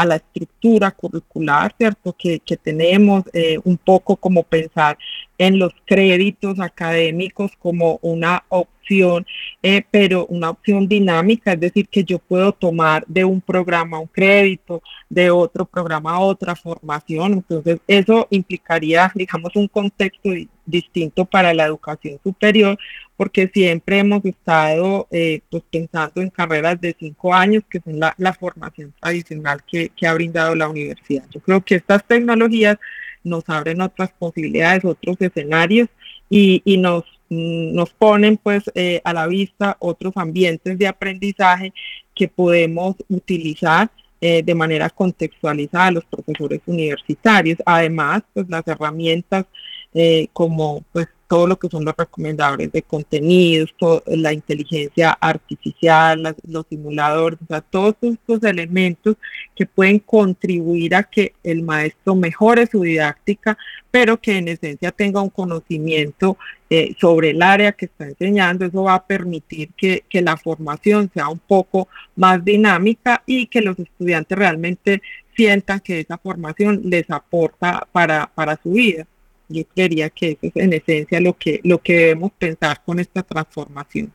a 0.00 0.06
la 0.06 0.16
estructura 0.16 0.90
curricular, 0.90 1.74
¿cierto? 1.76 2.14
Que, 2.18 2.40
que 2.40 2.56
tenemos, 2.56 3.24
eh, 3.32 3.58
un 3.64 3.76
poco 3.76 4.16
como 4.16 4.42
pensar 4.42 4.96
en 5.36 5.58
los 5.58 5.72
créditos 5.84 6.58
académicos 6.58 7.52
como 7.58 7.98
una 8.02 8.44
opción, 8.48 9.26
eh, 9.62 9.82
pero 9.90 10.26
una 10.26 10.50
opción 10.50 10.88
dinámica, 10.88 11.52
es 11.52 11.60
decir, 11.60 11.88
que 11.88 12.02
yo 12.02 12.18
puedo 12.18 12.52
tomar 12.52 13.04
de 13.06 13.24
un 13.24 13.40
programa 13.40 13.98
un 13.98 14.06
crédito, 14.06 14.82
de 15.08 15.30
otro 15.30 15.64
programa 15.66 16.18
otra 16.20 16.56
formación, 16.56 17.34
entonces 17.34 17.78
eso 17.86 18.26
implicaría, 18.30 19.12
digamos, 19.14 19.54
un 19.54 19.68
contexto 19.68 20.30
distinto 20.70 21.24
para 21.24 21.52
la 21.52 21.66
educación 21.66 22.18
superior, 22.22 22.78
porque 23.16 23.50
siempre 23.52 23.98
hemos 23.98 24.24
estado 24.24 25.06
eh, 25.10 25.40
pues 25.50 25.62
pensando 25.70 26.22
en 26.22 26.30
carreras 26.30 26.80
de 26.80 26.96
cinco 26.98 27.34
años, 27.34 27.62
que 27.68 27.80
son 27.80 27.98
la, 27.98 28.32
formación 28.38 28.94
tradicional 29.00 29.62
que, 29.64 29.90
ha 30.06 30.14
brindado 30.14 30.54
la 30.54 30.68
universidad. 30.68 31.24
Yo 31.30 31.40
creo 31.40 31.60
que 31.62 31.74
estas 31.74 32.04
tecnologías 32.06 32.78
nos 33.22 33.46
abren 33.48 33.80
otras 33.82 34.10
posibilidades, 34.18 34.84
otros 34.84 35.16
escenarios 35.20 35.88
y, 36.30 36.62
nos, 36.78 37.04
nos 37.28 37.90
ponen 37.90 38.38
pues 38.38 38.64
eh, 38.74 39.02
a 39.04 39.12
la 39.12 39.26
vista 39.26 39.76
otros 39.80 40.16
ambientes 40.16 40.78
de 40.78 40.86
aprendizaje 40.86 41.74
que 42.14 42.28
podemos 42.28 42.96
utilizar 43.08 43.90
eh, 44.22 44.42
de 44.42 44.54
manera 44.54 44.90
contextualizada 44.90 45.86
a 45.86 45.90
los 45.92 46.04
profesores 46.04 46.60
universitarios. 46.66 47.56
Además, 47.64 48.22
pues 48.34 48.46
las 48.50 48.68
herramientas 48.68 49.46
eh, 49.94 50.28
como 50.32 50.84
pues 50.92 51.08
todo 51.30 51.46
lo 51.46 51.60
que 51.60 51.68
son 51.68 51.84
los 51.84 51.94
recomendadores 51.96 52.72
de 52.72 52.82
contenidos, 52.82 53.72
la 54.06 54.32
inteligencia 54.32 55.12
artificial, 55.12 56.34
los 56.44 56.66
simuladores, 56.68 57.38
o 57.40 57.46
sea, 57.46 57.60
todos 57.60 57.94
estos 58.02 58.42
elementos 58.42 59.14
que 59.54 59.64
pueden 59.64 60.00
contribuir 60.00 60.92
a 60.96 61.04
que 61.04 61.34
el 61.44 61.62
maestro 61.62 62.16
mejore 62.16 62.66
su 62.66 62.82
didáctica, 62.82 63.56
pero 63.92 64.20
que 64.20 64.38
en 64.38 64.48
esencia 64.48 64.90
tenga 64.90 65.22
un 65.22 65.30
conocimiento 65.30 66.36
eh, 66.68 66.96
sobre 67.00 67.30
el 67.30 67.42
área 67.42 67.70
que 67.70 67.84
está 67.84 68.06
enseñando. 68.06 68.64
Eso 68.64 68.82
va 68.82 68.94
a 68.94 69.06
permitir 69.06 69.70
que, 69.76 70.02
que 70.08 70.22
la 70.22 70.36
formación 70.36 71.12
sea 71.14 71.28
un 71.28 71.38
poco 71.38 71.86
más 72.16 72.44
dinámica 72.44 73.22
y 73.24 73.46
que 73.46 73.60
los 73.60 73.78
estudiantes 73.78 74.36
realmente 74.36 75.00
sientan 75.36 75.78
que 75.78 76.00
esa 76.00 76.18
formación 76.18 76.80
les 76.86 77.08
aporta 77.08 77.86
para, 77.92 78.28
para 78.34 78.58
su 78.60 78.72
vida. 78.72 79.06
Yo 79.50 79.64
creería 79.74 80.10
que 80.10 80.30
eso 80.30 80.38
es 80.42 80.52
en 80.54 80.72
esencia 80.72 81.20
lo 81.20 81.36
que, 81.36 81.60
lo 81.64 81.82
que 81.82 81.94
debemos 81.94 82.30
pensar 82.38 82.82
con 82.84 83.00
esta 83.00 83.24
transformación. 83.24 84.12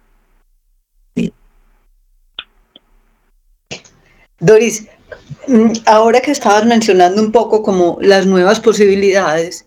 Doris, 4.39 4.87
mm, 5.47 5.71
ahora 5.85 6.21
que 6.21 6.31
estabas 6.31 6.65
mencionando 6.65 7.21
un 7.21 7.31
poco 7.31 7.63
como 7.63 7.97
las 8.01 8.25
nuevas 8.25 8.61
posibilidades 8.61 9.65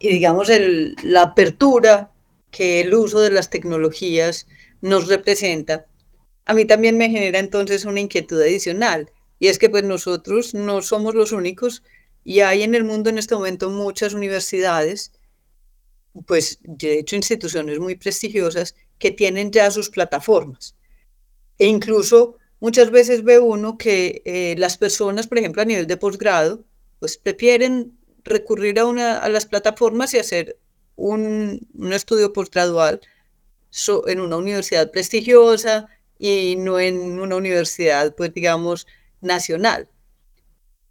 y 0.00 0.08
digamos 0.08 0.48
el, 0.48 0.96
la 1.02 1.22
apertura 1.22 2.10
que 2.50 2.80
el 2.80 2.94
uso 2.94 3.20
de 3.20 3.30
las 3.30 3.50
tecnologías 3.50 4.46
nos 4.80 5.08
representa, 5.08 5.86
a 6.46 6.54
mí 6.54 6.64
también 6.64 6.98
me 6.98 7.10
genera 7.10 7.38
entonces 7.38 7.84
una 7.84 8.00
inquietud 8.00 8.40
adicional 8.40 9.10
y 9.38 9.48
es 9.48 9.58
que 9.58 9.70
pues 9.70 9.84
nosotros 9.84 10.54
no 10.54 10.82
somos 10.82 11.14
los 11.14 11.32
únicos 11.32 11.82
y 12.24 12.40
hay 12.40 12.62
en 12.62 12.74
el 12.74 12.84
mundo 12.84 13.10
en 13.10 13.18
este 13.18 13.34
momento 13.34 13.68
muchas 13.68 14.14
universidades, 14.14 15.12
pues 16.26 16.58
de 16.62 16.98
hecho 16.98 17.16
instituciones 17.16 17.78
muy 17.78 17.96
prestigiosas 17.96 18.74
que 18.98 19.10
tienen 19.10 19.52
ya 19.52 19.70
sus 19.70 19.90
plataformas. 19.90 20.74
E 21.58 21.66
incluso 21.66 22.38
muchas 22.60 22.90
veces 22.90 23.22
ve 23.22 23.38
uno 23.38 23.76
que 23.76 24.22
eh, 24.24 24.54
las 24.58 24.78
personas, 24.78 25.26
por 25.26 25.38
ejemplo, 25.38 25.60
a 25.60 25.66
nivel 25.66 25.86
de 25.86 25.98
posgrado, 25.98 26.64
pues 26.98 27.18
prefieren 27.18 27.98
recurrir 28.24 28.78
a, 28.78 28.86
una, 28.86 29.18
a 29.18 29.28
las 29.28 29.44
plataformas 29.44 30.14
y 30.14 30.18
hacer 30.18 30.58
un, 30.96 31.68
un 31.74 31.92
estudio 31.92 32.32
postgradual 32.32 33.00
en 34.06 34.20
una 34.20 34.36
universidad 34.36 34.90
prestigiosa 34.90 35.88
y 36.18 36.54
no 36.56 36.78
en 36.80 37.18
una 37.18 37.36
universidad, 37.36 38.14
pues 38.14 38.32
digamos, 38.32 38.86
nacional 39.20 39.88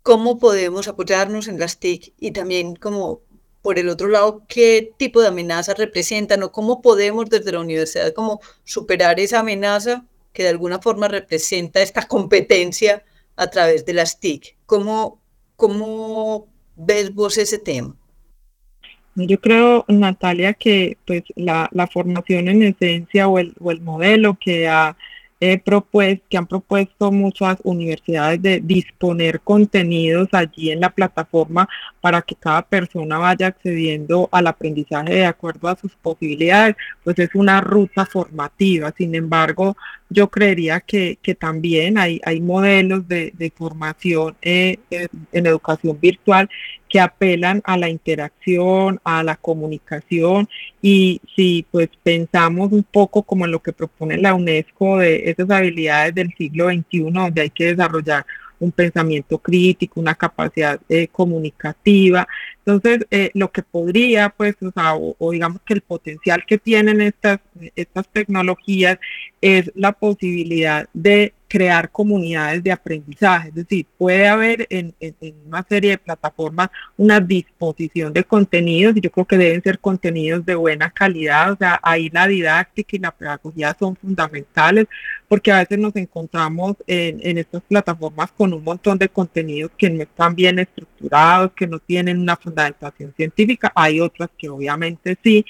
cómo 0.04 0.38
podemos 0.38 0.88
apoyarnos 0.88 1.48
en 1.48 1.60
las 1.60 1.80
TIC 1.80 2.14
y 2.20 2.32
también 2.32 2.76
como 2.76 3.22
por 3.64 3.80
el 3.80 3.88
otro 3.88 4.10
lado, 4.10 4.44
qué 4.50 4.92
tipo 4.98 5.22
de 5.22 5.30
amenazas 5.30 5.78
representan 5.78 6.44
o 6.44 6.52
cómo 6.52 6.82
podemos 6.82 7.30
desde 7.30 7.54
la 7.54 7.62
universidad 7.62 8.14
como 8.14 8.42
superar 8.66 9.22
esa 9.22 9.40
amenaza 9.40 10.06
que 10.34 10.44
de 10.44 10.50
alguna 10.50 10.80
forma 10.80 11.08
representa 11.08 11.82
esta 11.82 12.06
competencia 12.08 13.04
a 13.38 13.48
través 13.50 13.86
de 13.86 13.94
las 13.94 14.20
TIC. 14.20 14.58
¿Cómo, 14.66 15.22
cómo 15.56 16.48
ves 16.76 17.14
vos 17.14 17.38
ese 17.38 17.58
tema? 17.58 17.96
Yo 19.16 19.40
creo, 19.40 19.86
Natalia, 19.88 20.54
que 20.54 20.98
pues 21.06 21.24
la, 21.36 21.70
la 21.72 21.88
formación 21.88 22.50
en 22.50 22.64
esencia 22.64 23.30
o 23.30 23.40
el, 23.40 23.54
o 23.62 23.72
el 23.72 23.80
modelo 23.80 24.38
que 24.42 24.68
ha 24.68 24.98
propuesto, 25.64 26.26
que 26.30 26.38
han 26.38 26.48
propuesto 26.48 27.12
muchas 27.12 27.58
universidades 27.64 28.42
de 28.42 28.60
disponer 28.60 29.42
contenidos 29.42 30.30
allí 30.32 30.72
en 30.72 30.80
la 30.80 30.90
plataforma 30.90 31.68
para 32.02 32.22
que 32.22 32.36
cada 32.36 32.62
persona 32.62 33.18
vaya 33.18 33.48
accediendo 33.48 34.30
al 34.32 34.48
aprendizaje 34.48 35.14
de 35.14 35.26
acuerdo 35.26 35.68
a 35.68 35.76
sus 35.76 35.94
posibilidades, 35.96 36.76
pues 37.04 37.18
es 37.20 37.30
una 37.34 37.62
ruta 37.62 38.06
formativa. 38.06 38.94
Sin 38.98 39.16
embargo, 39.16 39.76
yo 40.10 40.30
creería 40.30 40.80
que, 40.80 41.18
que 41.22 41.36
también 41.36 41.98
hay, 41.98 42.22
hay 42.24 42.40
modelos 42.40 43.08
de, 43.08 43.34
de 43.36 43.52
formación 43.52 44.36
eh, 44.42 44.78
en 44.90 45.46
educación 45.46 46.00
virtual 46.00 46.50
que 46.94 47.00
apelan 47.00 47.60
a 47.66 47.76
la 47.76 47.90
interacción, 47.90 49.00
a 49.04 49.24
la 49.24 49.36
comunicación 49.36 50.48
y 50.80 51.20
si 51.36 51.66
pues 51.72 51.90
pensamos 52.04 52.72
un 52.72 52.84
poco 52.84 53.24
como 53.24 53.46
en 53.46 53.52
lo 53.52 53.64
que 53.64 53.74
propone 53.74 54.16
la 54.18 54.36
UNESCO 54.36 55.00
de 55.00 55.32
esas 55.32 55.50
habilidades 55.50 56.14
del 56.14 56.32
siglo 56.38 56.70
XXI 56.70 57.00
donde 57.12 57.42
hay 57.42 57.50
que 57.50 57.74
desarrollar 57.74 58.28
un 58.60 58.72
pensamiento 58.72 59.40
crítico, 59.40 60.00
una 60.00 60.14
capacidad 60.14 60.80
eh, 60.88 61.08
comunicativa. 61.08 62.28
Entonces, 62.60 63.08
eh, 63.10 63.32
lo 63.34 63.52
que 63.52 63.64
podría, 63.64 64.30
pues, 64.30 64.56
o, 64.62 65.16
o, 65.18 65.32
digamos 65.32 65.62
que 65.66 65.74
el 65.74 65.82
potencial 65.82 66.46
que 66.46 66.60
tienen 66.60 67.02
estas, 67.02 67.40
estas 67.76 68.08
tecnologías 68.10 69.00
es 69.42 69.72
la 69.74 69.94
posibilidad 69.94 70.88
de 70.94 71.34
crear 71.54 71.92
comunidades 71.92 72.64
de 72.64 72.72
aprendizaje. 72.72 73.50
Es 73.50 73.54
decir, 73.54 73.86
puede 73.96 74.28
haber 74.28 74.66
en, 74.72 74.96
una 75.46 75.64
serie 75.70 75.92
de 75.92 75.98
plataformas 76.00 76.70
una 76.98 77.20
disposición 77.20 78.12
de 78.12 78.24
contenidos 78.24 78.98
y 78.98 79.02
yo 79.02 79.12
creo 79.12 79.26
que 79.26 79.38
deben 79.38 79.62
ser 79.62 79.78
contenidos 79.78 80.44
de 80.44 80.56
buena 80.56 80.90
calidad. 80.90 81.52
O 81.52 81.56
sea, 81.56 81.80
ahí 81.84 82.10
la 82.10 82.28
didáctica 82.28 82.96
y 82.96 83.00
la 83.00 83.12
pedagogía 83.12 83.78
son 83.78 83.96
fundamentales 83.96 84.88
porque 85.28 85.52
a 85.52 85.60
veces 85.60 85.78
nos 85.78 85.96
encontramos 85.96 86.76
en, 86.88 87.20
en 87.22 87.38
estas 87.38 87.62
plataformas 87.62 88.32
con 88.32 88.52
un 88.52 88.64
montón 88.64 88.98
de 88.98 89.08
contenidos 89.08 89.70
que 89.78 89.92
no 89.92 90.02
están 90.02 90.34
bien 90.34 90.58
estructurados, 90.58 91.52
que 91.52 91.68
no 91.68 91.78
tienen 91.78 92.20
una 92.20 92.36
fundamentación 92.36 93.14
científica. 93.16 93.72
Hay 93.76 94.00
otras 94.00 94.32
que 94.36 94.50
obviamente 94.50 95.20
sí, 95.24 95.46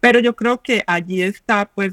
pero 0.00 0.20
yo 0.20 0.36
creo 0.36 0.60
que 0.60 0.82
allí 0.86 1.22
está, 1.22 1.70
pues, 1.74 1.92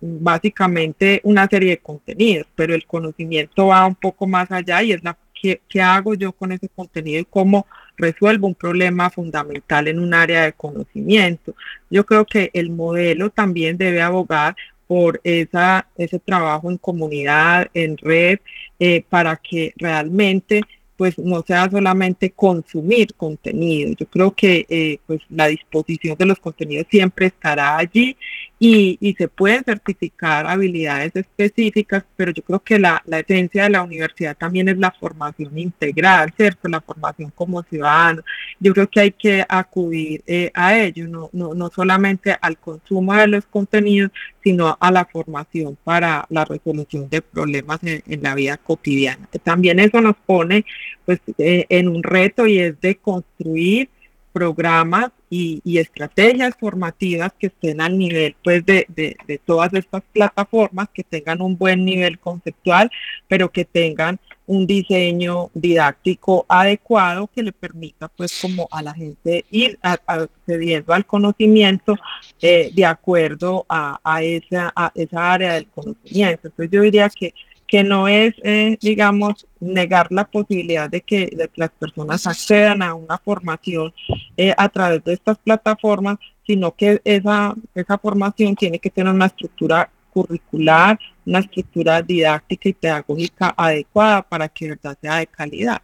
básicamente 0.00 1.20
una 1.24 1.46
serie 1.48 1.70
de 1.70 1.78
contenidos, 1.78 2.46
pero 2.54 2.74
el 2.74 2.86
conocimiento 2.86 3.68
va 3.68 3.86
un 3.86 3.94
poco 3.94 4.26
más 4.26 4.50
allá 4.50 4.82
y 4.82 4.92
es 4.92 5.02
la 5.02 5.16
¿qué, 5.40 5.60
qué 5.68 5.80
hago 5.80 6.14
yo 6.14 6.32
con 6.32 6.52
ese 6.52 6.68
contenido 6.68 7.20
y 7.20 7.24
cómo 7.24 7.66
resuelvo 7.96 8.46
un 8.46 8.54
problema 8.54 9.10
fundamental 9.10 9.88
en 9.88 9.98
un 9.98 10.14
área 10.14 10.44
de 10.44 10.52
conocimiento. 10.52 11.54
Yo 11.90 12.04
creo 12.06 12.24
que 12.24 12.50
el 12.54 12.70
modelo 12.70 13.30
también 13.30 13.76
debe 13.76 14.02
abogar 14.02 14.56
por 14.86 15.20
esa, 15.22 15.86
ese 15.96 16.18
trabajo 16.18 16.70
en 16.70 16.78
comunidad, 16.78 17.68
en 17.74 17.96
red, 17.96 18.40
eh, 18.78 19.04
para 19.08 19.36
que 19.36 19.72
realmente 19.76 20.62
pues 21.00 21.18
no 21.18 21.42
sea 21.46 21.70
solamente 21.70 22.28
consumir 22.28 23.14
contenido. 23.14 23.94
Yo 23.98 24.04
creo 24.04 24.32
que 24.32 24.66
eh, 24.68 24.98
pues 25.06 25.22
la 25.30 25.46
disposición 25.46 26.14
de 26.18 26.26
los 26.26 26.38
contenidos 26.38 26.88
siempre 26.90 27.28
estará 27.28 27.78
allí 27.78 28.18
y, 28.62 28.98
y, 29.00 29.14
se 29.14 29.26
pueden 29.26 29.64
certificar 29.64 30.46
habilidades 30.46 31.16
específicas, 31.16 32.04
pero 32.14 32.30
yo 32.30 32.42
creo 32.42 32.60
que 32.60 32.78
la, 32.78 33.02
la, 33.06 33.20
esencia 33.20 33.62
de 33.62 33.70
la 33.70 33.82
universidad 33.82 34.36
también 34.36 34.68
es 34.68 34.76
la 34.76 34.90
formación 34.90 35.58
integral, 35.58 36.30
¿cierto? 36.36 36.68
La 36.68 36.82
formación 36.82 37.32
como 37.34 37.62
ciudadano. 37.62 38.22
Yo 38.58 38.74
creo 38.74 38.90
que 38.90 39.00
hay 39.00 39.12
que 39.12 39.46
acudir 39.48 40.22
eh, 40.26 40.50
a 40.52 40.76
ello, 40.78 41.08
no, 41.08 41.30
no, 41.32 41.54
no 41.54 41.70
solamente 41.74 42.36
al 42.38 42.58
consumo 42.58 43.14
de 43.14 43.28
los 43.28 43.46
contenidos, 43.46 44.10
sino 44.44 44.76
a 44.78 44.90
la 44.90 45.06
formación 45.06 45.78
para 45.82 46.26
la 46.28 46.44
resolución 46.44 47.08
de 47.08 47.22
problemas 47.22 47.82
en, 47.82 48.02
en 48.06 48.22
la 48.22 48.34
vida 48.34 48.58
cotidiana. 48.58 49.26
También 49.42 49.80
eso 49.80 50.02
nos 50.02 50.16
pone 50.26 50.66
pues 51.06 51.20
eh, 51.38 51.64
en 51.70 51.88
un 51.88 52.02
reto 52.02 52.46
y 52.46 52.58
es 52.58 52.78
de 52.82 52.96
construir 52.96 53.88
programas 54.34 55.12
y, 55.30 55.78
estrategias 55.78 56.54
formativas 56.58 57.32
que 57.38 57.46
estén 57.46 57.80
al 57.80 57.96
nivel 57.96 58.34
pues 58.42 58.66
de, 58.66 58.86
de, 58.88 59.40
todas 59.44 59.72
estas 59.72 60.02
plataformas, 60.12 60.88
que 60.92 61.04
tengan 61.04 61.40
un 61.40 61.56
buen 61.56 61.84
nivel 61.84 62.18
conceptual, 62.18 62.90
pero 63.28 63.50
que 63.50 63.64
tengan 63.64 64.18
un 64.46 64.66
diseño 64.66 65.48
didáctico 65.54 66.44
adecuado 66.48 67.28
que 67.32 67.44
le 67.44 67.52
permita 67.52 68.08
pues 68.08 68.40
como 68.42 68.68
a 68.72 68.82
la 68.82 68.92
gente 68.92 69.44
ir 69.52 69.78
accediendo 69.82 70.92
al 70.92 71.06
conocimiento 71.06 71.96
eh, 72.42 72.72
de 72.74 72.84
acuerdo 72.84 73.64
a, 73.68 74.00
a, 74.02 74.24
esa, 74.24 74.72
a 74.74 74.90
esa 74.96 75.32
área 75.32 75.54
del 75.54 75.68
conocimiento. 75.68 76.48
Entonces 76.48 76.70
yo 76.72 76.82
diría 76.82 77.08
que 77.08 77.32
que 77.70 77.84
no 77.84 78.08
es, 78.08 78.34
eh, 78.42 78.76
digamos, 78.82 79.46
negar 79.60 80.10
la 80.10 80.24
posibilidad 80.24 80.90
de 80.90 81.02
que, 81.02 81.30
las 81.54 81.70
personas 81.70 82.26
accedan 82.26 82.82
a 82.82 82.94
una 82.94 83.16
formación 83.18 83.94
eh, 84.36 84.52
a 84.56 84.68
través 84.68 85.04
de 85.04 85.12
estas 85.12 85.38
plataformas, 85.38 86.18
sino 86.44 86.74
que 86.74 87.00
esa, 87.04 87.54
esa 87.74 87.98
formación 87.98 88.56
tiene 88.56 88.80
que 88.80 88.90
tener 88.90 89.14
una 89.14 89.26
estructura 89.26 89.88
curricular, 90.12 90.98
una 91.24 91.38
estructura 91.38 92.02
didáctica 92.02 92.68
y 92.68 92.72
pedagógica 92.72 93.54
adecuada 93.56 94.22
para 94.22 94.48
que 94.48 94.68
de 94.70 94.78
sea 95.00 95.18
de 95.18 95.26
calidad. 95.28 95.80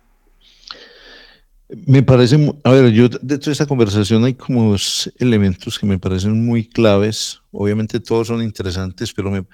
Me 1.68 2.02
parece, 2.02 2.52
a 2.64 2.70
ver, 2.70 2.92
yo 2.92 3.08
de 3.08 3.38
toda 3.38 3.52
esta 3.52 3.66
conversación 3.66 4.24
hay 4.24 4.34
como 4.34 4.70
dos 4.72 5.12
elementos 5.18 5.78
que 5.78 5.86
me 5.86 5.98
parecen 5.98 6.44
muy 6.44 6.64
claves. 6.64 7.40
Obviamente 7.50 7.98
todos 8.00 8.28
son 8.28 8.42
interesantes, 8.42 9.12
pero 9.12 9.30
me, 9.30 9.44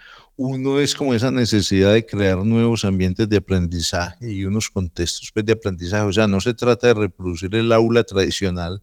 uno 0.43 0.81
es 0.81 0.95
como 0.95 1.15
esa 1.15 1.31
necesidad 1.31 1.93
de 1.93 2.05
crear 2.05 2.39
nuevos 2.45 2.85
ambientes 2.85 3.29
de 3.29 3.37
aprendizaje 3.37 4.33
y 4.33 4.45
unos 4.45 4.71
contextos 4.71 5.31
pues, 5.33 5.47
de 5.47 5.53
aprendizaje. 5.53 6.05
O 6.05 6.13
sea, 6.13 6.27
no 6.27 6.41
se 6.41 6.53
trata 6.53 6.89
de 6.89 6.95
reproducir 6.95 7.55
el 7.55 7.71
aula 7.71 8.03
tradicional 8.03 8.83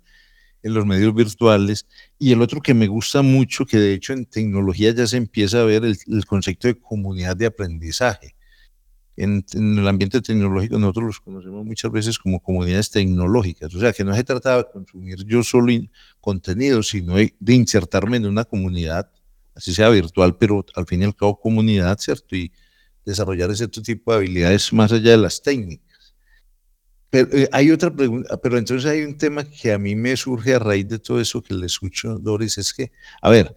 en 0.63 0.73
los 0.73 0.85
medios 0.85 1.13
virtuales. 1.13 1.85
Y 2.17 2.31
el 2.31 2.41
otro 2.41 2.61
que 2.61 2.73
me 2.73 2.87
gusta 2.87 3.21
mucho, 3.21 3.65
que 3.65 3.77
de 3.77 3.93
hecho 3.93 4.13
en 4.13 4.25
tecnología 4.25 4.93
ya 4.93 5.05
se 5.05 5.17
empieza 5.17 5.61
a 5.61 5.65
ver 5.65 5.83
el, 5.83 6.25
concepto 6.25 6.69
de 6.69 6.79
comunidad 6.79 7.35
de 7.35 7.47
aprendizaje. 7.47 8.35
En, 9.17 9.45
en, 9.53 9.79
el 9.79 9.87
ambiente 9.87 10.21
tecnológico 10.21 10.79
nosotros 10.79 11.05
los 11.05 11.19
conocemos 11.19 11.65
muchas 11.65 11.91
veces 11.91 12.17
como 12.17 12.39
comunidades 12.39 12.89
tecnológicas. 12.89 13.75
O 13.75 13.79
sea, 13.81 13.91
que 13.91 14.05
no 14.05 14.15
se 14.15 14.23
trata 14.23 14.57
de 14.57 14.65
consumir 14.71 15.25
yo 15.25 15.43
solo 15.43 15.73
contenido, 16.21 16.81
sino 16.83 17.15
de 17.15 17.53
insertarme 17.53 18.15
en 18.15 18.27
una 18.27 18.45
comunidad 18.45 19.11
así 19.59 19.73
sea 19.73 19.89
virtual, 19.89 20.37
pero 20.37 20.65
al 20.73 20.85
fin 20.85 21.01
y 21.01 21.05
al 21.05 21.15
cabo 21.15 21.37
comunidad, 21.37 21.97
¿cierto? 21.99 22.33
Y 22.35 22.51
desarrollar 23.05 23.51
ese 23.51 23.67
tipo 23.67 24.11
de 24.11 24.17
habilidades 24.17 24.71
más 24.71 24.91
allá 24.93 25.11
de 25.11 25.17
las 25.17 25.41
técnicas. 25.41 26.15
Pero 27.09 27.27
eh, 27.37 27.49
hay 27.51 27.69
otra 27.69 27.93
pregunta, 27.93 28.37
pero 28.37 28.57
entonces 28.57 28.89
hay 28.89 29.03
un 29.03 29.17
tema 29.17 29.43
que 29.43 29.73
a 29.73 29.77
mí 29.77 29.95
me 29.95 30.15
surge 30.15 30.55
a 30.55 30.59
raíz 30.59 30.87
de 30.87 30.99
todo 30.99 31.19
eso 31.19 31.41
que 31.41 31.53
le 31.53 31.65
escucho, 31.65 32.17
Doris, 32.19 32.57
es 32.57 32.73
que, 32.73 32.91
a 33.21 33.29
ver, 33.29 33.53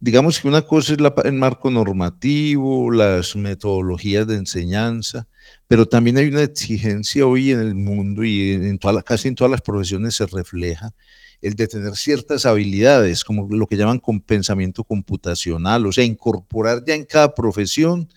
digamos 0.00 0.40
que 0.40 0.48
una 0.48 0.62
cosa 0.62 0.94
es 0.94 1.00
la, 1.00 1.14
el 1.24 1.34
marco 1.34 1.70
normativo, 1.70 2.90
las 2.90 3.36
metodologías 3.36 4.26
de 4.26 4.34
enseñanza, 4.34 5.28
pero 5.68 5.86
también 5.86 6.16
hay 6.16 6.26
una 6.26 6.42
exigencia 6.42 7.24
hoy 7.24 7.52
en 7.52 7.60
el 7.60 7.76
mundo 7.76 8.24
y 8.24 8.52
en 8.52 8.78
toda 8.80 9.00
casi 9.02 9.28
en 9.28 9.36
todas 9.36 9.52
las 9.52 9.60
profesiones 9.62 10.16
se 10.16 10.26
refleja 10.26 10.92
el 11.42 11.54
de 11.54 11.68
tener 11.68 11.96
ciertas 11.96 12.46
habilidades, 12.46 13.24
como 13.24 13.48
lo 13.50 13.66
que 13.66 13.76
llaman 13.76 13.98
con 13.98 14.20
pensamiento 14.20 14.84
computacional, 14.84 15.86
o 15.86 15.92
sea, 15.92 16.04
incorporar 16.04 16.84
ya 16.86 16.94
en 16.94 17.04
cada 17.04 17.34
profesión 17.34 18.08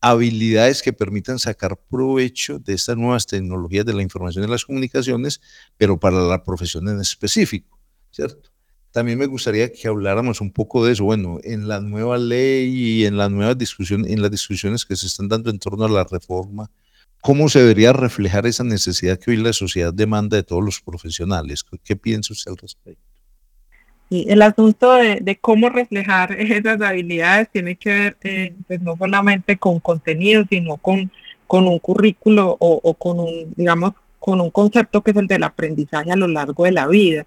habilidades 0.00 0.82
que 0.82 0.92
permitan 0.92 1.38
sacar 1.38 1.76
provecho 1.90 2.58
de 2.58 2.74
estas 2.74 2.96
nuevas 2.96 3.26
tecnologías 3.26 3.84
de 3.84 3.94
la 3.94 4.02
información 4.02 4.44
y 4.44 4.48
las 4.48 4.64
comunicaciones, 4.64 5.40
pero 5.76 5.98
para 5.98 6.20
la 6.20 6.44
profesión 6.44 6.88
en 6.88 7.00
específico, 7.00 7.78
¿cierto? 8.10 8.50
También 8.90 9.18
me 9.18 9.26
gustaría 9.26 9.70
que 9.72 9.88
habláramos 9.88 10.40
un 10.40 10.52
poco 10.52 10.84
de 10.84 10.92
eso, 10.92 11.04
bueno, 11.04 11.38
en 11.42 11.68
la 11.68 11.80
nueva 11.80 12.16
ley 12.16 12.68
y 12.68 13.04
en 13.06 13.16
la 13.16 13.28
nueva 13.28 13.54
discusión, 13.54 14.06
en 14.08 14.22
las 14.22 14.30
discusiones 14.30 14.84
que 14.84 14.96
se 14.96 15.06
están 15.06 15.28
dando 15.28 15.50
en 15.50 15.58
torno 15.58 15.84
a 15.84 15.88
la 15.88 16.04
reforma 16.04 16.70
¿Cómo 17.28 17.50
se 17.50 17.58
debería 17.58 17.92
reflejar 17.92 18.46
esa 18.46 18.64
necesidad 18.64 19.18
que 19.18 19.32
hoy 19.32 19.36
la 19.36 19.52
sociedad 19.52 19.92
demanda 19.92 20.38
de 20.38 20.42
todos 20.42 20.64
los 20.64 20.80
profesionales? 20.80 21.62
¿Qué 21.84 21.94
piensa 21.94 22.32
usted 22.32 22.52
al 22.52 22.56
respecto? 22.56 23.02
Y 24.08 24.30
el 24.30 24.40
asunto 24.40 24.94
de, 24.94 25.38
cómo 25.38 25.68
reflejar 25.68 26.32
esas 26.40 26.80
habilidades 26.80 27.50
tiene 27.52 27.76
que 27.76 27.90
ver 27.90 28.16
eh, 28.22 28.54
pues 28.66 28.80
no 28.80 28.96
solamente 28.96 29.58
con 29.58 29.78
contenido, 29.78 30.44
sino 30.48 30.78
con, 30.78 31.12
con 31.46 31.68
un 31.68 31.78
currículo 31.80 32.56
o, 32.58 32.80
o, 32.82 32.94
con 32.94 33.20
un, 33.20 33.52
digamos, 33.54 33.92
con 34.18 34.40
un 34.40 34.50
concepto 34.50 35.02
que 35.02 35.10
es 35.10 35.16
el 35.18 35.26
del 35.26 35.42
aprendizaje 35.42 36.10
a 36.10 36.16
lo 36.16 36.28
largo 36.28 36.64
de 36.64 36.72
la 36.72 36.86
vida 36.86 37.26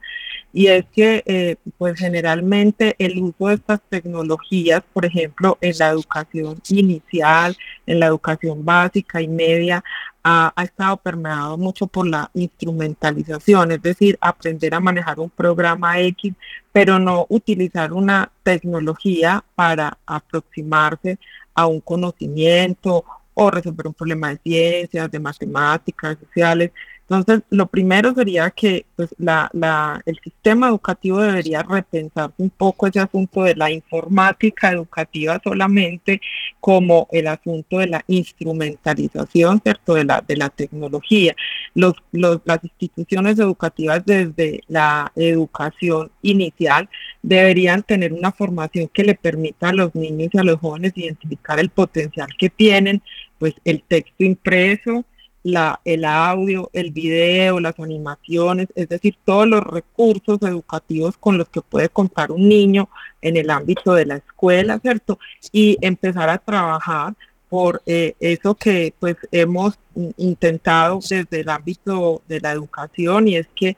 y 0.53 0.67
es 0.67 0.85
que 0.93 1.23
eh, 1.25 1.55
pues 1.77 1.97
generalmente 1.97 2.95
el 2.99 3.17
uso 3.19 3.47
de 3.47 3.55
estas 3.55 3.81
tecnologías, 3.89 4.83
por 4.93 5.05
ejemplo, 5.05 5.57
en 5.61 5.77
la 5.77 5.89
educación 5.89 6.61
inicial, 6.69 7.57
en 7.85 7.99
la 7.99 8.07
educación 8.07 8.65
básica 8.65 9.21
y 9.21 9.27
media, 9.27 9.83
ha, 10.23 10.53
estado 10.63 10.97
permeado 10.97 11.57
mucho 11.57 11.87
por 11.87 12.07
la 12.07 12.29
instrumentalización, 12.33 13.71
es 13.71 13.81
decir, 13.81 14.17
aprender 14.21 14.73
a 14.75 14.79
manejar 14.79 15.19
un 15.19 15.29
programa 15.29 15.99
X, 15.99 16.33
pero 16.71 16.99
no 16.99 17.25
utilizar 17.29 17.93
una 17.93 18.31
tecnología 18.43 19.43
para 19.55 19.97
aproximarse 20.05 21.17
a 21.55 21.65
un 21.65 21.81
conocimiento 21.81 23.03
o 23.33 23.51
resolver 23.51 23.87
un 23.87 23.93
problema 23.93 24.29
de 24.29 24.39
ciencias, 24.43 25.09
de 25.09 25.19
matemáticas, 25.19 26.17
sociales, 26.19 26.71
entonces, 27.17 27.43
lo 27.49 27.67
primero 27.67 28.13
sería 28.13 28.49
que 28.51 28.85
pues, 28.95 29.09
la, 29.17 29.49
la, 29.53 30.01
el 30.05 30.19
sistema 30.23 30.69
educativo 30.69 31.19
debería 31.19 31.61
repensar 31.63 32.31
un 32.37 32.49
poco 32.49 32.87
ese 32.87 32.99
asunto 32.99 33.43
de 33.43 33.55
la 33.55 33.69
informática 33.69 34.71
educativa 34.71 35.39
solamente 35.43 36.21
como 36.59 37.07
el 37.11 37.27
asunto 37.27 37.79
de 37.79 37.87
la 37.87 38.03
instrumentalización, 38.07 39.59
¿cierto?, 39.61 39.95
de 39.95 40.05
la, 40.05 40.21
de 40.21 40.37
la 40.37 40.49
tecnología. 40.49 41.35
Los, 41.73 41.95
los, 42.11 42.39
las 42.45 42.59
instituciones 42.63 43.37
educativas 43.39 44.05
desde 44.05 44.63
la 44.67 45.11
educación 45.15 46.11
inicial 46.21 46.87
deberían 47.21 47.83
tener 47.83 48.13
una 48.13 48.31
formación 48.31 48.87
que 48.87 49.03
le 49.03 49.15
permita 49.15 49.69
a 49.69 49.73
los 49.73 49.93
niños 49.95 50.29
y 50.33 50.37
a 50.37 50.43
los 50.43 50.59
jóvenes 50.59 50.93
identificar 50.95 51.59
el 51.59 51.69
potencial 51.69 52.29
que 52.37 52.49
tienen, 52.49 53.01
pues 53.37 53.53
el 53.65 53.83
texto 53.83 54.23
impreso, 54.23 55.03
la, 55.43 55.81
el 55.85 56.05
audio, 56.05 56.69
el 56.73 56.91
video, 56.91 57.59
las 57.59 57.79
animaciones, 57.79 58.67
es 58.75 58.89
decir, 58.89 59.15
todos 59.25 59.47
los 59.47 59.63
recursos 59.63 60.41
educativos 60.41 61.17
con 61.17 61.37
los 61.37 61.49
que 61.49 61.61
puede 61.61 61.89
contar 61.89 62.31
un 62.31 62.47
niño 62.47 62.89
en 63.21 63.37
el 63.37 63.49
ámbito 63.49 63.93
de 63.93 64.05
la 64.05 64.15
escuela, 64.17 64.79
¿cierto? 64.79 65.19
Y 65.51 65.77
empezar 65.81 66.29
a 66.29 66.37
trabajar 66.37 67.13
por 67.49 67.81
eh, 67.85 68.15
eso 68.19 68.55
que 68.55 68.93
pues 68.99 69.17
hemos 69.31 69.77
intentado 70.15 70.99
desde 71.01 71.41
el 71.41 71.49
ámbito 71.49 72.21
de 72.27 72.39
la 72.39 72.51
educación 72.51 73.27
y 73.27 73.35
es 73.35 73.47
que 73.55 73.75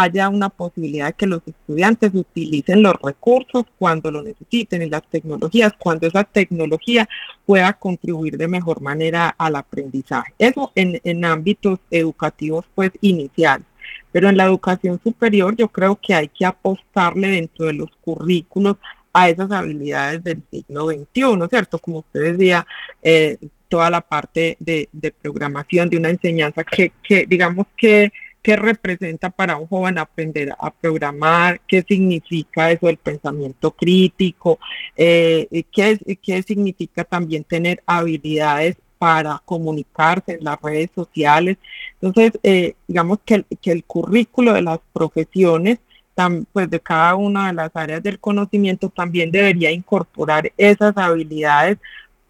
haya 0.00 0.28
una 0.28 0.48
posibilidad 0.48 1.08
de 1.08 1.12
que 1.12 1.26
los 1.26 1.42
estudiantes 1.46 2.12
utilicen 2.14 2.82
los 2.82 2.94
recursos 3.02 3.64
cuando 3.78 4.10
lo 4.10 4.22
necesiten 4.22 4.82
y 4.82 4.88
las 4.88 5.02
tecnologías, 5.02 5.72
cuando 5.78 6.06
esa 6.06 6.24
tecnología 6.24 7.08
pueda 7.44 7.72
contribuir 7.74 8.38
de 8.38 8.48
mejor 8.48 8.80
manera 8.80 9.34
al 9.36 9.56
aprendizaje. 9.56 10.32
Eso 10.38 10.72
en, 10.74 10.98
en 11.04 11.24
ámbitos 11.24 11.78
educativos 11.90 12.64
pues 12.74 12.90
iniciales. 13.02 13.66
Pero 14.10 14.28
en 14.28 14.36
la 14.36 14.44
educación 14.44 14.98
superior 15.02 15.56
yo 15.56 15.68
creo 15.68 15.98
que 16.00 16.14
hay 16.14 16.28
que 16.28 16.46
apostarle 16.46 17.28
dentro 17.28 17.66
de 17.66 17.74
los 17.74 17.90
currículos 18.00 18.76
a 19.12 19.28
esas 19.28 19.50
habilidades 19.50 20.24
del 20.24 20.42
siglo 20.50 20.86
XXI, 20.86 21.48
¿cierto? 21.50 21.78
Como 21.78 21.98
usted 21.98 22.32
decía, 22.32 22.66
eh, 23.02 23.36
toda 23.68 23.90
la 23.90 24.00
parte 24.00 24.56
de, 24.58 24.88
de, 24.92 25.12
programación, 25.12 25.90
de 25.90 25.96
una 25.98 26.10
enseñanza 26.10 26.64
que, 26.64 26.92
que 27.02 27.26
digamos 27.26 27.66
que 27.76 28.10
qué 28.42 28.56
representa 28.56 29.30
para 29.30 29.56
un 29.56 29.66
joven 29.66 29.98
aprender 29.98 30.54
a 30.58 30.70
programar, 30.70 31.60
qué 31.66 31.82
significa 31.82 32.70
eso 32.70 32.86
del 32.86 32.96
pensamiento 32.96 33.70
crítico, 33.70 34.58
eh, 34.96 35.64
qué, 35.72 35.98
qué 36.22 36.42
significa 36.42 37.04
también 37.04 37.44
tener 37.44 37.82
habilidades 37.86 38.76
para 38.98 39.42
comunicarse 39.44 40.34
en 40.34 40.44
las 40.44 40.60
redes 40.60 40.90
sociales. 40.94 41.56
Entonces, 42.00 42.38
eh, 42.42 42.74
digamos 42.86 43.18
que 43.24 43.44
que 43.60 43.72
el 43.72 43.84
currículo 43.84 44.52
de 44.52 44.62
las 44.62 44.78
profesiones 44.92 45.78
pues 46.52 46.68
de 46.70 46.80
cada 46.80 47.14
una 47.14 47.48
de 47.48 47.54
las 47.54 47.70
áreas 47.74 48.02
del 48.02 48.18
conocimiento 48.18 48.88
también 48.90 49.30
debería 49.30 49.70
incorporar 49.70 50.52
esas 50.56 50.96
habilidades, 50.96 51.78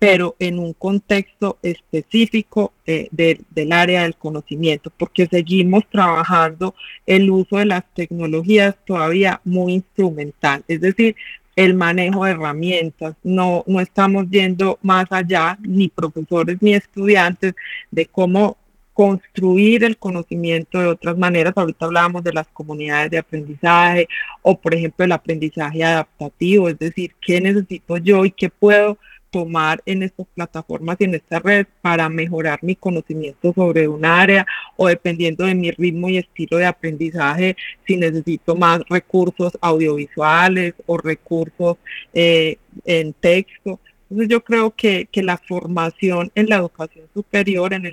pero 0.02 0.34
en 0.40 0.58
un 0.58 0.72
contexto 0.72 1.58
específico 1.62 2.72
eh, 2.88 3.08
del 3.12 3.70
área 3.70 4.02
del 4.02 4.16
conocimiento, 4.16 4.90
porque 4.96 5.28
seguimos 5.28 5.84
trabajando 5.88 6.74
el 7.06 7.30
uso 7.30 7.58
de 7.58 7.66
las 7.66 7.84
tecnologías 7.94 8.74
todavía 8.84 9.40
muy 9.44 9.74
instrumental, 9.74 10.64
es 10.66 10.80
decir, 10.80 11.14
el 11.54 11.74
manejo 11.74 12.24
de 12.24 12.32
herramientas. 12.32 13.14
No, 13.22 13.62
no 13.68 13.78
estamos 13.78 14.28
yendo 14.28 14.76
más 14.82 15.06
allá, 15.10 15.56
ni 15.62 15.88
profesores 15.88 16.56
ni 16.60 16.74
estudiantes, 16.74 17.54
de 17.92 18.06
cómo 18.06 18.56
construir 18.94 19.84
el 19.84 19.96
conocimiento 19.98 20.80
de 20.80 20.88
otras 20.88 21.16
maneras. 21.16 21.52
Ahorita 21.54 21.86
hablábamos 21.86 22.24
de 22.24 22.32
las 22.32 22.48
comunidades 22.48 23.08
de 23.12 23.18
aprendizaje 23.18 24.08
o, 24.42 24.58
por 24.58 24.74
ejemplo, 24.74 25.04
el 25.04 25.12
aprendizaje 25.12 25.84
adaptativo, 25.84 26.68
es 26.68 26.76
decir, 26.80 27.14
qué 27.20 27.40
necesito 27.40 27.98
yo 27.98 28.24
y 28.24 28.32
qué 28.32 28.50
puedo 28.50 28.98
tomar 29.32 29.82
en 29.86 30.02
estas 30.02 30.26
plataformas 30.34 30.96
y 31.00 31.04
en 31.04 31.14
esta 31.14 31.40
red 31.40 31.66
para 31.80 32.08
mejorar 32.08 32.58
mi 32.62 32.76
conocimiento 32.76 33.52
sobre 33.54 33.88
un 33.88 34.04
área 34.04 34.46
o 34.76 34.86
dependiendo 34.88 35.46
de 35.46 35.54
mi 35.54 35.70
ritmo 35.70 36.10
y 36.10 36.18
estilo 36.18 36.58
de 36.58 36.66
aprendizaje, 36.66 37.56
si 37.86 37.96
necesito 37.96 38.54
más 38.54 38.82
recursos 38.88 39.58
audiovisuales 39.60 40.74
o 40.86 40.98
recursos 40.98 41.78
eh, 42.12 42.58
en 42.84 43.14
texto. 43.14 43.80
Entonces 44.12 44.28
yo 44.28 44.44
creo 44.44 44.70
que, 44.72 45.08
que 45.10 45.22
la 45.22 45.38
formación 45.38 46.30
en 46.34 46.46
la 46.50 46.56
educación 46.56 47.06
superior, 47.14 47.72
en, 47.72 47.84